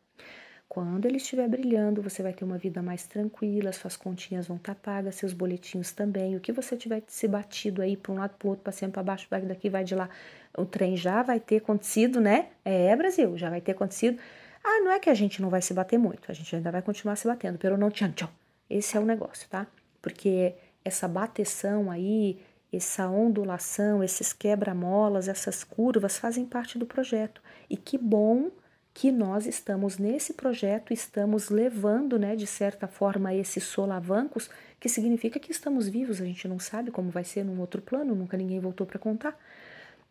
Quando 0.77 1.07
ele 1.07 1.17
estiver 1.17 1.49
brilhando, 1.49 2.03
você 2.03 2.23
vai 2.23 2.35
ter 2.35 2.45
uma 2.45 2.59
vida 2.59 2.83
mais 2.83 3.07
tranquila, 3.07 3.73
suas 3.73 3.97
continhas 3.97 4.47
vão 4.47 4.59
estar 4.59 4.75
tá 4.75 4.81
pagas, 4.83 5.15
seus 5.15 5.33
boletinhos 5.33 5.91
também. 5.91 6.37
O 6.37 6.41
que 6.41 6.53
você 6.53 6.77
tiver 6.77 7.03
se 7.07 7.27
batido 7.27 7.81
aí 7.81 7.97
para 7.97 8.13
um 8.13 8.17
lado, 8.17 8.35
para 8.39 8.47
o 8.47 8.51
outro, 8.51 8.73
cima, 8.75 8.93
para 8.93 9.03
baixo, 9.03 9.27
vai 9.31 9.41
daqui, 9.41 9.71
vai 9.71 9.85
de 9.85 9.95
lá, 9.95 10.11
o 10.55 10.67
trem 10.67 10.95
já 10.95 11.23
vai 11.23 11.41
ter 11.41 11.57
acontecido, 11.63 12.21
né? 12.21 12.51
É, 12.63 12.95
Brasil, 12.95 13.39
já 13.39 13.49
vai 13.49 13.63
ter 13.63 13.73
acontecido. 13.73 14.19
Ah, 14.63 14.83
não 14.85 14.91
é 14.91 15.01
que 15.01 15.09
a 15.09 15.15
gente 15.15 15.41
não 15.41 15.49
vai 15.49 15.63
se 15.63 15.73
bater 15.73 15.99
muito, 15.99 16.31
a 16.31 16.35
gente 16.35 16.55
ainda 16.55 16.71
vai 16.71 16.83
continuar 16.83 17.17
se 17.17 17.27
batendo, 17.27 17.57
pelo 17.57 17.79
não 17.79 17.91
tchan 17.91 18.13
tchau. 18.13 18.29
Esse 18.69 18.99
é 18.99 19.01
o 19.01 19.07
negócio, 19.07 19.49
tá? 19.49 19.67
Porque 20.03 20.53
essa 20.85 21.09
bateção 21.09 21.91
aí, 21.91 22.39
essa 22.71 23.09
ondulação, 23.09 24.05
esses 24.05 24.35
quebra-molas, 24.35 25.27
essas 25.27 25.65
curvas 25.65 26.19
fazem 26.19 26.45
parte 26.45 26.79
do 26.79 26.85
projeto. 26.85 27.41
E 27.71 27.79
que 27.79 27.97
bom 27.97 28.51
que 28.97 29.13
nós 29.13 29.47
estamos 29.47 29.99
nesse 29.99 30.33
projeto, 30.33 30.91
estamos 30.91 31.51
levando, 31.51 32.19
né, 32.19 32.35
de 32.35 32.47
certa 32.47 32.89
forma, 32.89 33.35
esses 33.35 33.63
solavancos, 33.63 34.49
que 34.81 34.89
significa 34.89 35.39
que 35.39 35.53
estamos 35.53 35.87
vivos, 35.87 36.19
a 36.19 36.25
gente 36.25 36.49
não 36.49 36.59
sabe 36.59 36.91
como 36.91 37.11
vai 37.11 37.23
ser 37.23 37.45
num 37.45 37.61
outro 37.61 37.83
plano, 37.83 38.15
nunca 38.15 38.39
ninguém 38.39 38.59
voltou 38.59 38.87
para 38.87 38.99
contar. 38.99 39.39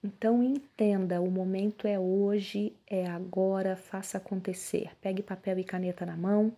Então 0.04 0.44
entenda, 0.44 1.20
o 1.20 1.32
momento 1.32 1.88
é 1.88 1.98
hoje, 1.98 2.74
é 2.86 3.08
agora, 3.08 3.76
faça 3.76 4.20
acontecer. 4.20 4.92
Pegue 5.02 5.24
papel 5.24 5.58
e 5.58 5.64
caneta 5.64 6.06
na 6.06 6.16
mão, 6.16 6.54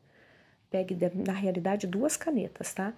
pegue, 0.69 0.97
na 1.25 1.31
realidade, 1.31 1.87
duas 1.87 2.17
canetas, 2.17 2.73
tá? 2.73 2.93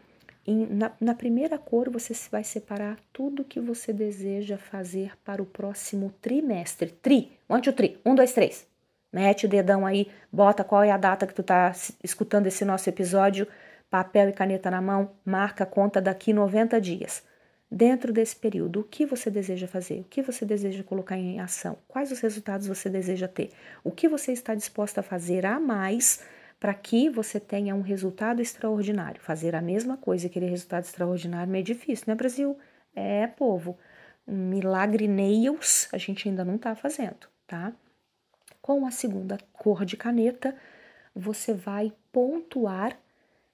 Na, 0.48 0.92
na 1.00 1.14
primeira 1.14 1.60
cor, 1.60 1.88
você 1.92 2.16
vai 2.32 2.44
separar 2.44 2.98
tudo 3.14 3.44
que 3.44 3.60
você 3.60 3.94
deseja 3.94 4.58
fazer 4.58 5.16
para 5.24 5.40
o 5.40 5.46
próximo 5.46 6.12
trimestre. 6.20 6.90
Tri, 6.90 7.32
one, 7.48 7.62
two, 7.62 7.74
three, 7.74 8.00
um, 8.04 8.16
dois, 8.16 8.34
três. 8.34 8.68
Mete 9.12 9.46
o 9.46 9.50
dedão 9.50 9.86
aí, 9.86 10.08
bota 10.32 10.64
qual 10.64 10.84
é 10.84 10.92
a 10.92 10.98
data 10.98 11.26
que 11.26 11.34
tu 11.34 11.42
tá 11.42 11.72
escutando 12.04 12.48
esse 12.48 12.64
nosso 12.64 12.88
episódio, 12.88 13.48
papel 13.90 14.30
e 14.30 14.34
caneta 14.34 14.70
na 14.70 14.82
mão, 14.82 15.12
marca 15.26 15.64
a 15.64 15.68
conta 15.68 16.00
daqui 16.00 16.32
90 16.32 16.80
dias. 16.80 17.24
Dentro 17.72 18.12
desse 18.12 18.36
período, 18.36 18.80
o 18.80 18.84
que 18.84 19.06
você 19.06 19.30
deseja 19.30 19.68
fazer? 19.68 20.00
O 20.00 20.04
que 20.04 20.22
você 20.22 20.44
deseja 20.44 20.84
colocar 20.84 21.18
em 21.18 21.40
ação? 21.40 21.78
Quais 21.88 22.12
os 22.12 22.20
resultados 22.20 22.68
você 22.68 22.90
deseja 22.90 23.28
ter? 23.28 23.52
O 23.84 23.92
que 23.92 24.08
você 24.08 24.32
está 24.32 24.56
disposta 24.56 25.02
a 25.02 25.04
fazer 25.04 25.46
a 25.46 25.60
mais 25.60 26.24
para 26.60 26.74
que 26.74 27.10
você 27.10 27.40
tenha 27.40 27.76
um 27.76 27.82
resultado 27.82 28.42
extraordinário? 28.42 29.22
Fazer 29.22 29.56
a 29.56 29.62
mesma 29.62 29.98
coisa 29.98 30.26
e 30.26 30.30
querer 30.30 30.50
resultado 30.50 30.84
extraordinário 30.84 31.56
é 31.56 31.62
difícil, 31.62 32.06
né, 32.08 32.16
Brasil? 32.16 32.58
É, 32.96 33.28
povo. 33.28 33.78
Milagre 34.26 35.08
nails 35.08 35.88
a 35.94 35.98
gente 35.98 36.28
ainda 36.28 36.44
não 36.44 36.56
está 36.56 36.76
fazendo, 36.76 37.28
tá? 37.46 37.72
Com 38.70 38.86
a 38.86 38.92
segunda 38.92 39.36
cor 39.52 39.84
de 39.84 39.98
caneta, 39.98 40.56
você 41.16 41.56
vai 41.56 41.92
pontuar 42.12 42.96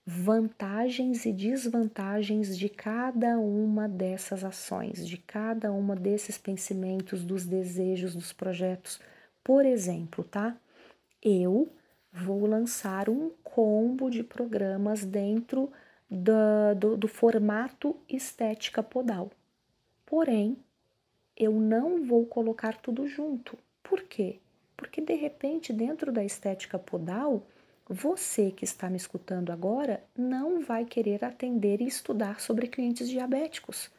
vantagens 0.06 1.26
e 1.26 1.32
desvantagens 1.32 2.58
de 2.58 2.68
cada 2.68 3.40
uma 3.40 3.88
dessas 3.88 4.44
ações, 4.44 5.08
de 5.08 5.16
cada 5.16 5.72
uma 5.72 5.96
desses 5.96 6.38
pensamentos, 6.38 7.24
dos 7.24 7.46
desejos, 7.46 8.14
dos 8.14 8.34
projetos. 8.34 9.00
Por 9.42 9.66
exemplo, 9.66 10.22
tá? 10.22 10.58
Eu 11.24 11.70
vou 12.12 12.46
lançar 12.46 13.08
um 13.08 13.32
combo 13.42 14.10
de 14.10 14.22
programas 14.22 15.06
dentro 15.06 15.72
do, 16.12 16.76
do, 16.78 16.98
do 16.98 17.08
formato 17.08 17.96
estética 18.10 18.84
podal. 18.84 19.32
Porém, 20.06 20.58
eu 21.38 21.54
não 21.54 22.04
vou 22.04 22.26
colocar 22.26 22.76
tudo 22.82 23.08
junto. 23.08 23.58
Por 23.82 24.04
quê? 24.04 24.42
Porque 24.76 25.02
de 25.02 25.14
repente, 25.14 25.72
dentro 25.72 26.12
da 26.12 26.24
estética 26.24 26.78
podal, 26.78 27.46
você 27.88 28.52
que 28.52 28.66
está 28.66 28.90
me 28.90 28.98
escutando 28.98 29.52
agora 29.52 30.04
não 30.18 30.62
vai 30.62 30.86
querer 30.86 31.24
atender 31.24 31.82
e 31.82 31.88
estudar 31.88 32.40
sobre 32.40 32.68
clientes 32.68 33.08
diabéticos. 33.08 33.92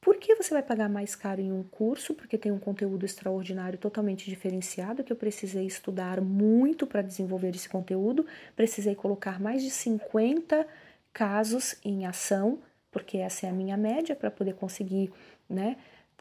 Por 0.00 0.16
que 0.16 0.34
você 0.34 0.54
vai 0.54 0.62
pagar 0.62 0.88
mais 0.88 1.14
caro 1.14 1.40
em 1.40 1.52
um 1.52 1.62
curso? 1.62 2.14
Porque 2.14 2.38
tem 2.38 2.50
um 2.50 2.58
conteúdo 2.58 3.04
extraordinário 3.04 3.78
totalmente 3.78 4.30
diferenciado 4.30 5.04
que 5.04 5.12
eu 5.12 5.16
precisei 5.16 5.66
estudar 5.66 6.20
muito 6.22 6.86
para 6.86 7.02
desenvolver 7.02 7.54
esse 7.54 7.68
conteúdo. 7.68 8.26
Precisei 8.56 8.94
colocar 8.94 9.38
mais 9.38 9.62
de 9.62 9.70
50 9.70 10.66
casos 11.12 11.76
em 11.84 12.06
ação, 12.06 12.60
porque 12.90 13.18
essa 13.18 13.46
é 13.46 13.50
a 13.50 13.52
minha 13.52 13.76
média 13.76 14.16
para 14.16 14.30
poder 14.30 14.54
conseguir, 14.54 15.12
né, 15.48 15.76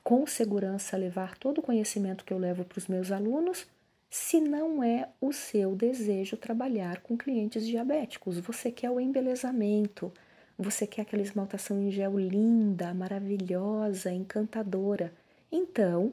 com 0.10 0.26
segurança 0.26 0.98
levar 0.98 1.38
todo 1.38 1.60
o 1.60 1.62
conhecimento 1.62 2.26
que 2.26 2.34
eu 2.34 2.40
levo 2.40 2.66
para 2.66 2.80
os 2.80 2.88
meus 2.88 3.12
alunos, 3.12 3.68
se 4.10 4.42
não 4.42 4.84
é 4.84 5.08
o 5.22 5.32
seu 5.32 5.76
desejo 5.76 6.36
trabalhar 6.36 7.00
com 7.02 7.16
clientes 7.16 7.64
diabéticos. 7.64 8.40
Você 8.40 8.72
quer 8.72 8.90
o 8.90 9.00
embelezamento, 9.00 10.12
você 10.58 10.88
quer 10.88 11.04
aquela 11.04 11.22
esmaltação 11.22 11.80
em 11.80 11.92
gel 11.92 12.18
linda, 12.18 12.92
maravilhosa, 12.92 14.12
encantadora. 14.12 15.14
Então, 15.52 16.12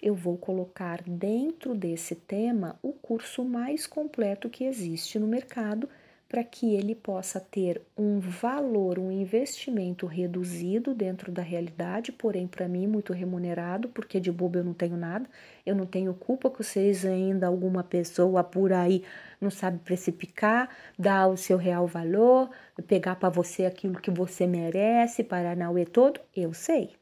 eu 0.00 0.14
vou 0.14 0.38
colocar 0.38 1.02
dentro 1.02 1.74
desse 1.74 2.14
tema 2.14 2.78
o 2.80 2.92
curso 2.92 3.44
mais 3.44 3.88
completo 3.88 4.48
que 4.48 4.62
existe 4.62 5.18
no 5.18 5.26
mercado 5.26 5.88
para 6.32 6.42
que 6.42 6.74
ele 6.74 6.94
possa 6.94 7.38
ter 7.38 7.82
um 7.94 8.18
valor, 8.18 8.98
um 8.98 9.12
investimento 9.12 10.06
reduzido 10.06 10.94
dentro 10.94 11.30
da 11.30 11.42
realidade, 11.42 12.10
porém 12.10 12.46
para 12.46 12.66
mim 12.66 12.86
muito 12.86 13.12
remunerado, 13.12 13.90
porque 13.90 14.18
de 14.18 14.32
bobo 14.32 14.56
eu 14.56 14.64
não 14.64 14.72
tenho 14.72 14.96
nada, 14.96 15.28
eu 15.66 15.76
não 15.76 15.84
tenho 15.84 16.14
culpa 16.14 16.50
que 16.50 16.64
vocês 16.64 17.04
ainda 17.04 17.46
alguma 17.46 17.84
pessoa 17.84 18.42
por 18.42 18.72
aí 18.72 19.04
não 19.38 19.50
sabe 19.50 19.78
precipicar, 19.80 20.70
dar 20.98 21.26
o 21.26 21.36
seu 21.36 21.58
real 21.58 21.86
valor, 21.86 22.48
pegar 22.86 23.16
para 23.16 23.28
você 23.28 23.66
aquilo 23.66 24.00
que 24.00 24.10
você 24.10 24.46
merece, 24.46 25.22
Paranauê 25.22 25.84
todo, 25.84 26.18
eu 26.34 26.54
sei. 26.54 26.92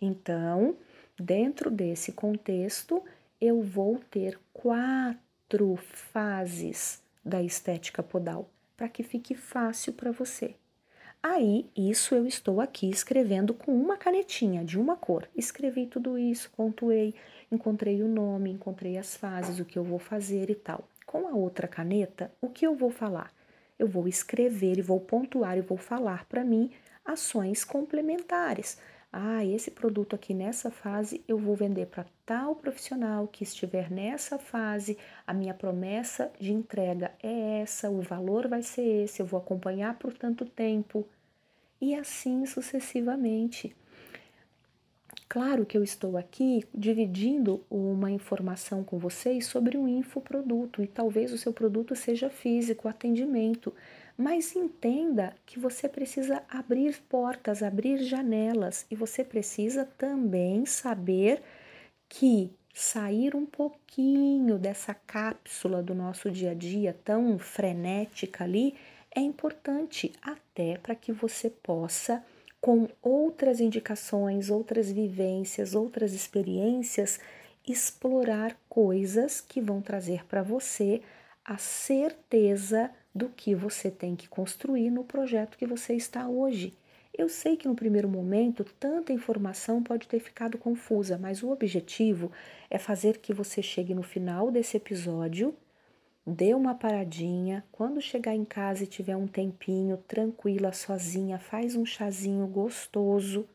Então, 0.00 0.76
dentro 1.18 1.68
desse 1.68 2.12
contexto, 2.12 3.02
eu 3.40 3.60
vou 3.60 3.98
ter 4.08 4.38
quatro 4.52 5.76
fases 5.76 7.02
da 7.24 7.42
estética 7.42 8.02
podal, 8.02 8.48
para 8.76 8.88
que 8.88 9.02
fique 9.02 9.34
fácil 9.34 9.92
para 9.92 10.12
você. 10.12 10.54
Aí, 11.22 11.70
isso 11.76 12.16
eu 12.16 12.26
estou 12.26 12.60
aqui 12.60 12.90
escrevendo 12.90 13.54
com 13.54 13.72
uma 13.72 13.96
canetinha 13.96 14.64
de 14.64 14.76
uma 14.76 14.96
cor. 14.96 15.28
Escrevi 15.36 15.86
tudo 15.86 16.18
isso, 16.18 16.50
pontuei, 16.56 17.14
encontrei 17.50 18.02
o 18.02 18.08
nome, 18.08 18.50
encontrei 18.50 18.98
as 18.98 19.16
fases, 19.16 19.60
o 19.60 19.64
que 19.64 19.78
eu 19.78 19.84
vou 19.84 20.00
fazer 20.00 20.50
e 20.50 20.54
tal. 20.56 20.88
Com 21.06 21.28
a 21.28 21.30
outra 21.30 21.68
caneta, 21.68 22.32
o 22.40 22.48
que 22.48 22.66
eu 22.66 22.74
vou 22.74 22.90
falar? 22.90 23.32
Eu 23.78 23.86
vou 23.86 24.08
escrever 24.08 24.78
e 24.78 24.82
vou 24.82 24.98
pontuar 24.98 25.56
e 25.56 25.60
vou 25.60 25.78
falar 25.78 26.24
para 26.26 26.42
mim 26.42 26.72
ações 27.04 27.64
complementares. 27.64 28.78
Ah, 29.14 29.44
esse 29.44 29.70
produto 29.70 30.16
aqui 30.16 30.32
nessa 30.32 30.70
fase 30.70 31.22
eu 31.28 31.36
vou 31.36 31.54
vender 31.54 31.84
para 31.86 32.06
tal 32.24 32.56
profissional 32.56 33.28
que 33.28 33.44
estiver 33.44 33.90
nessa 33.90 34.38
fase. 34.38 34.96
A 35.26 35.34
minha 35.34 35.52
promessa 35.52 36.32
de 36.40 36.50
entrega 36.50 37.12
é 37.22 37.60
essa, 37.60 37.90
o 37.90 38.00
valor 38.00 38.48
vai 38.48 38.62
ser 38.62 39.04
esse, 39.04 39.20
eu 39.20 39.26
vou 39.26 39.38
acompanhar 39.38 39.98
por 39.98 40.14
tanto 40.14 40.46
tempo. 40.46 41.06
E 41.78 41.94
assim 41.94 42.46
sucessivamente. 42.46 43.76
Claro 45.28 45.66
que 45.66 45.76
eu 45.76 45.82
estou 45.82 46.16
aqui 46.16 46.64
dividindo 46.74 47.62
uma 47.70 48.10
informação 48.10 48.82
com 48.82 48.98
vocês 48.98 49.46
sobre 49.46 49.76
um 49.76 49.88
infoproduto 49.88 50.82
e 50.82 50.86
talvez 50.86 51.32
o 51.32 51.38
seu 51.38 51.52
produto 51.52 51.94
seja 51.94 52.30
físico, 52.30 52.88
atendimento, 52.88 53.74
mas 54.22 54.54
entenda 54.54 55.34
que 55.44 55.58
você 55.58 55.88
precisa 55.88 56.44
abrir 56.48 56.96
portas, 57.08 57.60
abrir 57.60 58.04
janelas. 58.04 58.86
E 58.88 58.94
você 58.94 59.24
precisa 59.24 59.84
também 59.84 60.64
saber 60.64 61.42
que 62.08 62.52
sair 62.72 63.34
um 63.34 63.44
pouquinho 63.44 64.60
dessa 64.60 64.94
cápsula 64.94 65.82
do 65.82 65.92
nosso 65.92 66.30
dia 66.30 66.52
a 66.52 66.54
dia 66.54 66.96
tão 67.04 67.36
frenética 67.36 68.44
ali 68.44 68.76
é 69.12 69.18
importante 69.18 70.12
até 70.22 70.78
para 70.78 70.94
que 70.94 71.10
você 71.10 71.50
possa, 71.50 72.24
com 72.60 72.88
outras 73.02 73.58
indicações, 73.58 74.50
outras 74.50 74.88
vivências, 74.92 75.74
outras 75.74 76.12
experiências, 76.12 77.18
explorar 77.66 78.56
coisas 78.68 79.40
que 79.40 79.60
vão 79.60 79.82
trazer 79.82 80.24
para 80.26 80.44
você 80.44 81.02
a 81.44 81.58
certeza 81.58 82.88
do 83.14 83.28
que 83.28 83.54
você 83.54 83.90
tem 83.90 84.16
que 84.16 84.28
construir 84.28 84.90
no 84.90 85.04
projeto 85.04 85.58
que 85.58 85.66
você 85.66 85.94
está 85.94 86.28
hoje. 86.28 86.74
Eu 87.16 87.28
sei 87.28 87.56
que 87.56 87.68
no 87.68 87.74
primeiro 87.74 88.08
momento 88.08 88.64
tanta 88.80 89.12
informação 89.12 89.82
pode 89.82 90.08
ter 90.08 90.18
ficado 90.18 90.56
confusa, 90.56 91.18
mas 91.18 91.42
o 91.42 91.50
objetivo 91.50 92.32
é 92.70 92.78
fazer 92.78 93.18
que 93.18 93.34
você 93.34 93.60
chegue 93.62 93.94
no 93.94 94.02
final 94.02 94.50
desse 94.50 94.78
episódio, 94.78 95.54
dê 96.26 96.54
uma 96.54 96.74
paradinha, 96.74 97.62
quando 97.70 98.00
chegar 98.00 98.34
em 98.34 98.46
casa 98.46 98.84
e 98.84 98.86
tiver 98.86 99.14
um 99.14 99.26
tempinho 99.26 99.98
tranquila, 100.08 100.72
sozinha, 100.72 101.38
faz 101.38 101.76
um 101.76 101.84
chazinho 101.84 102.46
gostoso, 102.46 103.46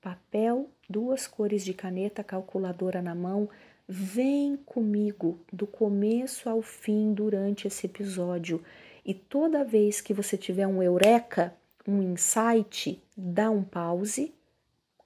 papel, 0.00 0.68
duas 0.90 1.28
cores 1.28 1.64
de 1.64 1.74
caneta, 1.74 2.24
calculadora 2.24 3.00
na 3.00 3.14
mão, 3.14 3.48
vem 3.86 4.56
comigo 4.56 5.38
do 5.52 5.66
começo 5.66 6.48
ao 6.48 6.62
fim 6.62 7.14
durante 7.14 7.68
esse 7.68 7.86
episódio. 7.86 8.62
E 9.08 9.14
toda 9.14 9.64
vez 9.64 10.02
que 10.02 10.12
você 10.12 10.36
tiver 10.36 10.66
um 10.66 10.82
eureka, 10.82 11.54
um 11.86 12.02
insight, 12.02 13.02
dá 13.16 13.50
um 13.50 13.64
pause, 13.64 14.34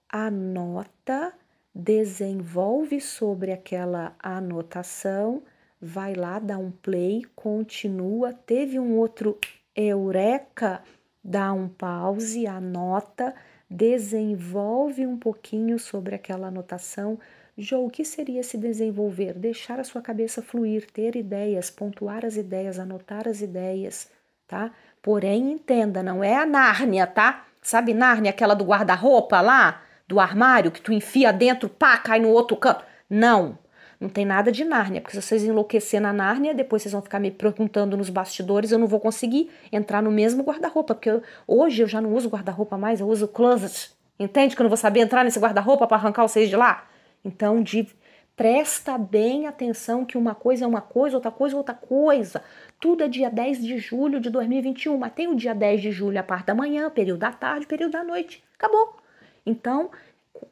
anota, 0.09 1.33
desenvolve 1.73 3.01
sobre 3.01 3.53
aquela 3.53 4.17
anotação, 4.19 5.45
vai 5.81 6.15
lá, 6.15 6.41
dá 6.41 6.59
um 6.59 6.73
play, 6.73 7.23
continua. 7.37 8.33
Teve 8.33 8.77
um 8.77 8.99
outro 8.99 9.39
eureka, 9.73 10.83
dá 11.23 11.53
um 11.53 11.69
pause, 11.69 12.45
anota, 12.45 13.33
desenvolve 13.71 15.07
um 15.07 15.17
pouquinho 15.17 15.79
sobre 15.79 16.17
aquela 16.17 16.49
anotação. 16.49 17.21
Jo, 17.57 17.85
o 17.85 17.91
que 17.91 18.03
seria 18.03 18.43
se 18.43 18.57
desenvolver? 18.57 19.35
Deixar 19.35 19.79
a 19.79 19.85
sua 19.85 20.01
cabeça 20.01 20.41
fluir, 20.41 20.91
ter 20.91 21.15
ideias, 21.17 21.71
pontuar 21.71 22.25
as 22.25 22.37
ideias, 22.37 22.79
anotar 22.79 23.29
as 23.29 23.43
ideias, 23.43 24.09
tá? 24.49 24.71
Porém, 25.03 25.53
entenda, 25.53 26.03
não 26.03 26.25
é 26.25 26.35
a 26.35 26.47
Nárnia, 26.47 27.07
tá? 27.07 27.45
Sabe 27.61 27.93
Nárnia, 27.93 28.31
aquela 28.31 28.55
do 28.55 28.65
guarda-roupa 28.65 29.43
lá, 29.43 29.83
do 30.09 30.19
armário, 30.19 30.71
que 30.71 30.81
tu 30.81 30.93
enfia 30.93 31.31
dentro, 31.31 31.69
pá, 31.69 31.99
cai 31.99 32.21
no 32.21 32.31
outro 32.31 32.57
canto. 32.57 32.85
Não, 33.09 33.59
não 34.01 34.09
tem 34.09 34.25
nada 34.25 34.51
de 34.51 34.65
Nárnia, 34.65 35.03
porque 35.03 35.15
se 35.15 35.23
vocês 35.23 35.45
enlouquecer 35.45 36.01
na 36.01 36.13
Nárnia, 36.13 36.55
depois 36.55 36.81
vocês 36.81 36.93
vão 36.93 37.03
ficar 37.03 37.21
me 37.21 37.31
perguntando 37.31 37.99
nos 37.99 38.09
bastidores, 38.09 38.73
eu 38.73 38.79
não 38.79 38.87
vou 38.87 38.99
conseguir 38.99 39.51
entrar 39.71 40.03
no 40.03 40.11
mesmo 40.11 40.43
guarda-roupa, 40.43 40.95
porque 40.95 41.11
eu, 41.11 41.23
hoje 41.47 41.83
eu 41.83 41.87
já 41.87 42.01
não 42.01 42.15
uso 42.15 42.31
guarda-roupa 42.31 42.79
mais, 42.79 43.01
eu 43.01 43.09
uso 43.09 43.29
closet. 43.29 43.91
Entende 44.19 44.57
que 44.57 44.63
eu 44.63 44.65
não 44.65 44.71
vou 44.71 44.79
saber 44.79 45.01
entrar 45.01 45.23
nesse 45.23 45.39
guarda-roupa 45.39 45.87
para 45.87 45.99
arrancar 45.99 46.23
vocês 46.23 46.49
de 46.49 46.57
lá? 46.57 46.87
Então, 47.25 47.63
de 47.63 47.89
Presta 48.35 48.97
bem 48.97 49.47
atenção 49.47 50.07
que 50.07 50.17
uma 50.17 50.35
coisa 50.35 50.65
é 50.65 50.69
uma 50.69 50.81
coisa, 50.81 51.17
outra 51.17 51.31
coisa 51.31 51.55
é 51.55 51.59
outra 51.59 51.75
coisa. 51.75 52.43
Tudo 52.81 53.05
é 53.05 53.09
dia 53.09 53.31
10 53.31 53.63
de 53.63 53.77
julho 53.77 54.19
de 54.19 54.31
2021, 54.31 54.97
mas 54.97 55.13
tem 55.13 55.29
o 55.29 55.37
dia 55.37 55.55
10 55.55 55.83
de 55.83 55.93
julho 55.93 56.19
a 56.19 56.23
parte 56.23 56.47
da 56.47 56.55
manhã, 56.55 56.89
período 56.89 57.21
da 57.21 57.31
tarde, 57.31 57.67
período 57.67 57.93
da 57.93 58.03
noite. 58.03 58.43
Acabou. 58.55 58.97
Então, 59.45 59.91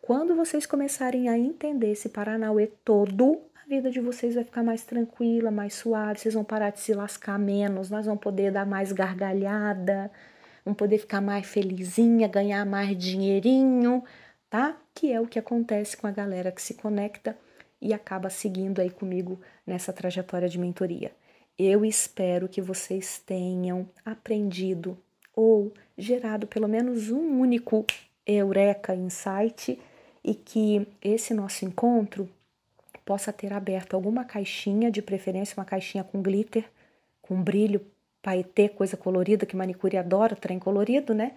quando 0.03 0.37
vocês 0.37 0.67
começarem 0.67 1.29
a 1.31 1.39
entender 1.39 1.93
esse 1.93 2.11
Paranauê 2.11 2.67
todo, 2.85 3.41
a 3.65 3.67
vida 3.67 3.91
de 3.91 3.99
vocês 3.99 4.35
vai 4.35 4.45
ficar 4.45 4.63
mais 4.63 4.85
tranquila, 4.85 5.51
mais 5.51 5.73
suave, 5.73 6.21
vocês 6.21 6.35
vão 6.35 6.45
parar 6.45 6.71
de 6.71 6.81
se 6.81 6.93
lascar 6.93 7.39
menos, 7.39 7.89
nós 7.89 8.05
vamos 8.05 8.21
poder 8.21 8.53
dar 8.53 8.67
mais 8.67 8.93
gargalhada, 8.93 10.11
vamos 10.67 10.77
poder 10.77 10.99
ficar 10.99 11.23
mais 11.23 11.47
felizinha, 11.47 12.29
ganhar 12.29 12.67
mais 12.67 12.97
dinheirinho, 12.97 14.05
tá? 14.51 14.77
Que 14.93 15.13
é 15.13 15.21
o 15.21 15.27
que 15.27 15.39
acontece 15.39 15.97
com 15.97 16.09
a 16.09 16.11
galera 16.11 16.51
que 16.51 16.61
se 16.61 16.75
conecta 16.75 17.39
e 17.81 17.95
acaba 17.95 18.29
seguindo 18.29 18.81
aí 18.81 18.91
comigo 18.91 19.41
nessa 19.67 19.93
trajetória 19.93 20.49
de 20.49 20.59
mentoria. 20.59 21.13
Eu 21.57 21.85
espero 21.85 22.49
que 22.49 22.61
vocês 22.61 23.23
tenham 23.25 23.89
aprendido 24.05 24.99
ou 25.35 25.73
gerado 25.97 26.47
pelo 26.47 26.67
menos 26.67 27.11
um 27.11 27.41
único 27.41 27.87
eureka 28.27 28.95
insight 28.95 29.81
e 30.23 30.35
que 30.35 30.87
esse 31.01 31.33
nosso 31.33 31.65
encontro 31.65 32.29
possa 33.05 33.33
ter 33.33 33.53
aberto 33.53 33.95
alguma 33.95 34.25
caixinha, 34.25 34.91
de 34.91 35.01
preferência 35.01 35.55
uma 35.57 35.65
caixinha 35.65 36.05
com 36.05 36.21
glitter, 36.21 36.65
com 37.23 37.43
brilho, 37.43 37.85
paetê, 38.23 38.69
coisa 38.69 38.97
colorida, 38.97 39.47
que 39.47 39.57
manicure 39.57 39.97
adora, 39.97 40.37
trem 40.37 40.59
colorido, 40.59 41.15
né? 41.15 41.33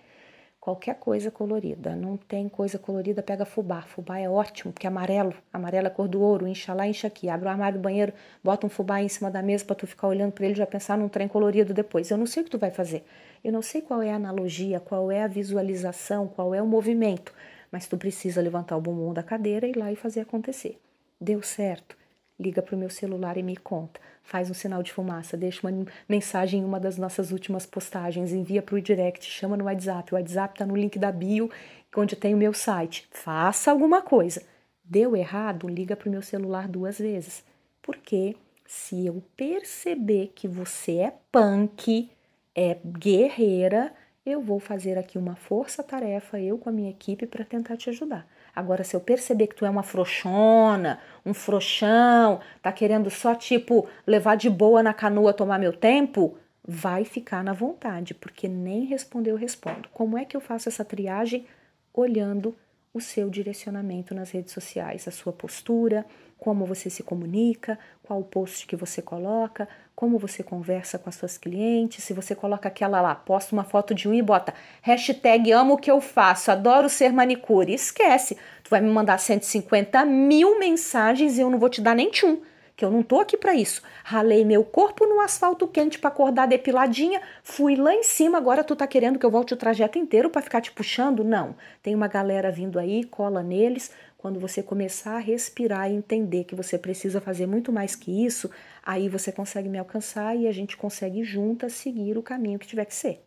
Qualquer 0.63 0.95
coisa 0.95 1.29
colorida. 1.29 1.93
Não 1.93 2.15
tem 2.15 2.47
coisa 2.47 2.79
colorida, 2.79 3.21
pega 3.21 3.43
fubá. 3.43 3.81
Fubá 3.81 4.17
é 4.17 4.29
ótimo, 4.29 4.71
porque 4.71 4.87
é 4.87 4.89
amarelo, 4.89 5.33
amarelo 5.51 5.87
é 5.87 5.89
cor 5.89 6.07
do 6.07 6.21
ouro, 6.21 6.47
incha 6.47 6.73
lá, 6.73 6.87
incha 6.87 7.05
aqui. 7.05 7.27
Abre 7.27 7.47
o 7.47 7.51
armário 7.51 7.77
do 7.77 7.81
banheiro, 7.81 8.13
bota 8.41 8.65
um 8.65 8.69
fubá 8.69 9.01
em 9.01 9.09
cima 9.09 9.29
da 9.29 9.41
mesa 9.41 9.65
para 9.65 9.75
tu 9.75 9.85
ficar 9.85 10.07
olhando 10.07 10.31
para 10.31 10.45
ele 10.45 10.53
e 10.53 10.57
já 10.57 10.65
pensar 10.65 10.97
num 10.97 11.09
trem 11.09 11.27
colorido 11.27 11.73
depois. 11.73 12.09
Eu 12.09 12.17
não 12.17 12.25
sei 12.25 12.43
o 12.43 12.45
que 12.45 12.51
tu 12.51 12.57
vai 12.57 12.71
fazer. 12.71 13.03
Eu 13.43 13.51
não 13.51 13.61
sei 13.61 13.81
qual 13.81 14.01
é 14.01 14.13
a 14.13 14.15
analogia, 14.15 14.79
qual 14.79 15.11
é 15.11 15.23
a 15.23 15.27
visualização, 15.27 16.29
qual 16.29 16.55
é 16.55 16.61
o 16.61 16.65
movimento, 16.65 17.33
mas 17.69 17.85
tu 17.85 17.97
precisa 17.97 18.39
levantar 18.39 18.77
o 18.77 18.81
bumbum 18.81 19.13
da 19.13 19.21
cadeira 19.21 19.67
e 19.67 19.71
ir 19.71 19.75
lá 19.75 19.91
e 19.91 19.97
fazer 19.97 20.21
acontecer. 20.21 20.79
Deu 21.19 21.41
certo? 21.41 21.97
Liga 22.43 22.61
para 22.61 22.75
o 22.75 22.77
meu 22.77 22.89
celular 22.89 23.37
e 23.37 23.43
me 23.43 23.55
conta 23.55 23.99
faz 24.23 24.49
um 24.49 24.53
sinal 24.53 24.81
de 24.81 24.91
fumaça, 24.91 25.37
deixa 25.37 25.67
uma 25.67 25.85
mensagem 26.07 26.61
em 26.61 26.63
uma 26.63 26.79
das 26.79 26.97
nossas 26.97 27.31
últimas 27.31 27.65
postagens, 27.65 28.31
envia 28.31 28.61
para 28.61 28.75
o 28.75 28.81
direct, 28.81 29.29
chama 29.29 29.57
no 29.57 29.65
WhatsApp. 29.65 30.13
O 30.13 30.17
WhatsApp 30.17 30.55
está 30.55 30.65
no 30.65 30.75
link 30.75 30.97
da 30.97 31.11
bio, 31.11 31.51
onde 31.95 32.15
tem 32.15 32.33
o 32.33 32.37
meu 32.37 32.53
site. 32.53 33.07
Faça 33.11 33.69
alguma 33.69 34.01
coisa. 34.01 34.41
Deu 34.83 35.15
errado, 35.15 35.67
liga 35.67 35.95
para 35.95 36.07
o 36.07 36.11
meu 36.11 36.21
celular 36.21 36.67
duas 36.67 36.97
vezes. 36.97 37.43
Porque 37.81 38.35
se 38.65 39.05
eu 39.05 39.21
perceber 39.35 40.31
que 40.33 40.47
você 40.47 40.97
é 40.97 41.13
punk, 41.31 42.09
é 42.55 42.77
guerreira, 42.85 43.93
eu 44.25 44.41
vou 44.41 44.59
fazer 44.59 44.97
aqui 44.97 45.17
uma 45.17 45.35
força-tarefa, 45.35 46.39
eu 46.39 46.57
com 46.57 46.69
a 46.69 46.71
minha 46.71 46.89
equipe, 46.89 47.27
para 47.27 47.43
tentar 47.43 47.75
te 47.75 47.89
ajudar. 47.89 48.25
Agora, 48.55 48.83
se 48.83 48.95
eu 48.95 48.99
perceber 48.99 49.47
que 49.47 49.55
tu 49.55 49.65
é 49.65 49.69
uma 49.69 49.83
frouxona, 49.83 50.99
um 51.25 51.33
frouxão, 51.33 52.39
tá 52.61 52.71
querendo 52.71 53.09
só, 53.09 53.33
tipo, 53.33 53.87
levar 54.05 54.35
de 54.35 54.49
boa 54.49 54.83
na 54.83 54.93
canoa, 54.93 55.33
tomar 55.33 55.57
meu 55.57 55.73
tempo, 55.73 56.37
vai 56.65 57.03
ficar 57.03 57.43
na 57.43 57.53
vontade, 57.53 58.13
porque 58.13 58.47
nem 58.47 58.85
responder 58.85 59.31
eu 59.31 59.35
respondo. 59.35 59.89
Como 59.91 60.17
é 60.17 60.23
que 60.23 60.37
eu 60.37 60.41
faço 60.41 60.69
essa 60.69 60.85
triagem? 60.85 61.45
Olhando 61.93 62.55
o 62.93 63.01
seu 63.01 63.29
direcionamento 63.29 64.13
nas 64.13 64.29
redes 64.31 64.53
sociais, 64.53 65.07
a 65.07 65.11
sua 65.11 65.33
postura, 65.33 66.05
como 66.43 66.65
você 66.65 66.89
se 66.89 67.01
comunica, 67.01 67.79
qual 68.03 68.19
o 68.19 68.23
post 68.25 68.67
que 68.67 68.75
você 68.75 69.01
coloca, 69.01 69.65
como 69.95 70.19
você 70.19 70.43
conversa 70.43 70.99
com 70.99 71.07
as 71.07 71.15
suas 71.15 71.37
clientes, 71.37 72.03
se 72.03 72.11
você 72.11 72.35
coloca 72.35 72.67
aquela 72.67 72.99
lá, 72.99 73.15
posta 73.15 73.55
uma 73.55 73.63
foto 73.63 73.95
de 73.95 74.09
um 74.09 74.13
e 74.13 74.21
bota 74.21 74.53
hashtag 74.81 75.53
amo 75.53 75.75
o 75.75 75.77
que 75.77 75.89
eu 75.89 76.01
faço, 76.01 76.51
adoro 76.51 76.89
ser 76.89 77.13
manicure, 77.13 77.73
esquece, 77.73 78.35
tu 78.61 78.69
vai 78.69 78.81
me 78.81 78.89
mandar 78.89 79.19
150 79.19 80.03
mil 80.03 80.59
mensagens 80.59 81.37
e 81.37 81.41
eu 81.41 81.49
não 81.49 81.57
vou 81.57 81.69
te 81.69 81.79
dar 81.79 81.95
nem 81.95 82.11
tchum, 82.11 82.41
que 82.75 82.83
eu 82.83 82.91
não 82.91 83.03
tô 83.03 83.21
aqui 83.21 83.37
para 83.37 83.55
isso. 83.55 83.81
Ralei 84.03 84.43
meu 84.43 84.65
corpo 84.65 85.05
no 85.05 85.21
asfalto 85.21 85.65
quente 85.65 85.97
para 85.97 86.09
acordar 86.09 86.45
depiladinha, 86.45 87.21
fui 87.41 87.77
lá 87.77 87.93
em 87.93 88.03
cima, 88.03 88.37
agora 88.37 88.65
tu 88.65 88.75
tá 88.75 88.85
querendo 88.85 89.17
que 89.17 89.25
eu 89.25 89.31
volte 89.31 89.53
o 89.53 89.57
trajeto 89.57 89.97
inteiro 89.97 90.29
para 90.29 90.41
ficar 90.41 90.59
te 90.59 90.73
puxando? 90.73 91.23
Não. 91.23 91.55
Tem 91.81 91.95
uma 91.95 92.09
galera 92.09 92.51
vindo 92.51 92.77
aí, 92.77 93.05
cola 93.05 93.41
neles, 93.41 93.91
quando 94.23 94.39
você 94.39 94.63
começar 94.63 95.17
a 95.17 95.19
respirar 95.19 95.91
e 95.91 95.95
entender 95.95 96.45
que 96.45 96.55
você 96.55 96.77
precisa 96.77 97.19
fazer 97.19 97.45
muito 97.45 97.73
mais 97.73 97.93
que 97.93 98.25
isso, 98.25 98.49
aí 98.81 99.09
você 99.09 99.33
consegue 99.33 99.67
me 99.67 99.77
alcançar 99.77 100.33
e 100.33 100.47
a 100.47 100.51
gente 100.53 100.77
consegue 100.77 101.25
juntas 101.25 101.73
seguir 101.73 102.17
o 102.17 102.23
caminho 102.23 102.57
que 102.57 102.65
tiver 102.65 102.85
que 102.85 102.95
ser. 102.95 103.21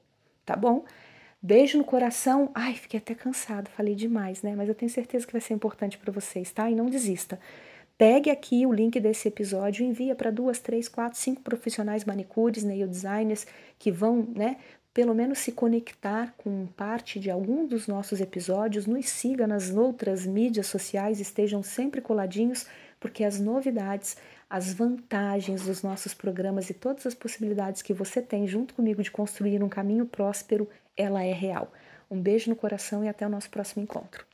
Tá 0.46 0.56
bom? 0.56 0.86
Beijo 1.42 1.76
no 1.76 1.84
coração. 1.84 2.50
Ai, 2.54 2.72
fiquei 2.72 2.96
até 2.96 3.14
cansado, 3.14 3.68
falei 3.68 3.94
demais, 3.94 4.40
né? 4.40 4.54
Mas 4.56 4.70
eu 4.70 4.74
tenho 4.74 4.90
certeza 4.90 5.26
que 5.26 5.32
vai 5.32 5.40
ser 5.42 5.52
importante 5.52 5.98
para 5.98 6.10
vocês, 6.10 6.50
tá? 6.50 6.70
E 6.70 6.74
não 6.74 6.86
desista. 6.86 7.38
Pegue 7.98 8.30
aqui 8.30 8.64
o 8.64 8.72
link 8.72 8.98
desse 8.98 9.28
episódio 9.28 9.84
envia 9.84 10.14
para 10.14 10.30
duas, 10.30 10.60
três, 10.60 10.88
quatro, 10.88 11.18
cinco 11.18 11.42
profissionais 11.42 12.06
manicures, 12.06 12.64
nail 12.64 12.88
designers 12.88 13.46
que 13.78 13.92
vão, 13.92 14.26
né, 14.34 14.56
pelo 14.96 15.14
menos 15.14 15.40
se 15.40 15.52
conectar 15.52 16.32
com 16.38 16.64
parte 16.68 17.20
de 17.20 17.30
algum 17.30 17.66
dos 17.66 17.86
nossos 17.86 18.18
episódios, 18.18 18.86
nos 18.86 19.10
siga 19.10 19.46
nas 19.46 19.70
outras 19.70 20.24
mídias 20.24 20.68
sociais, 20.68 21.20
estejam 21.20 21.62
sempre 21.62 22.00
coladinhos, 22.00 22.66
porque 22.98 23.22
as 23.22 23.38
novidades, 23.38 24.16
as 24.48 24.72
vantagens 24.72 25.66
dos 25.66 25.82
nossos 25.82 26.14
programas 26.14 26.70
e 26.70 26.74
todas 26.74 27.06
as 27.06 27.14
possibilidades 27.14 27.82
que 27.82 27.92
você 27.92 28.22
tem 28.22 28.48
junto 28.48 28.72
comigo 28.72 29.02
de 29.02 29.10
construir 29.10 29.62
um 29.62 29.68
caminho 29.68 30.06
próspero, 30.06 30.66
ela 30.96 31.22
é 31.22 31.34
real. 31.34 31.70
Um 32.10 32.18
beijo 32.18 32.48
no 32.48 32.56
coração 32.56 33.04
e 33.04 33.08
até 33.10 33.26
o 33.26 33.30
nosso 33.30 33.50
próximo 33.50 33.82
encontro. 33.82 34.24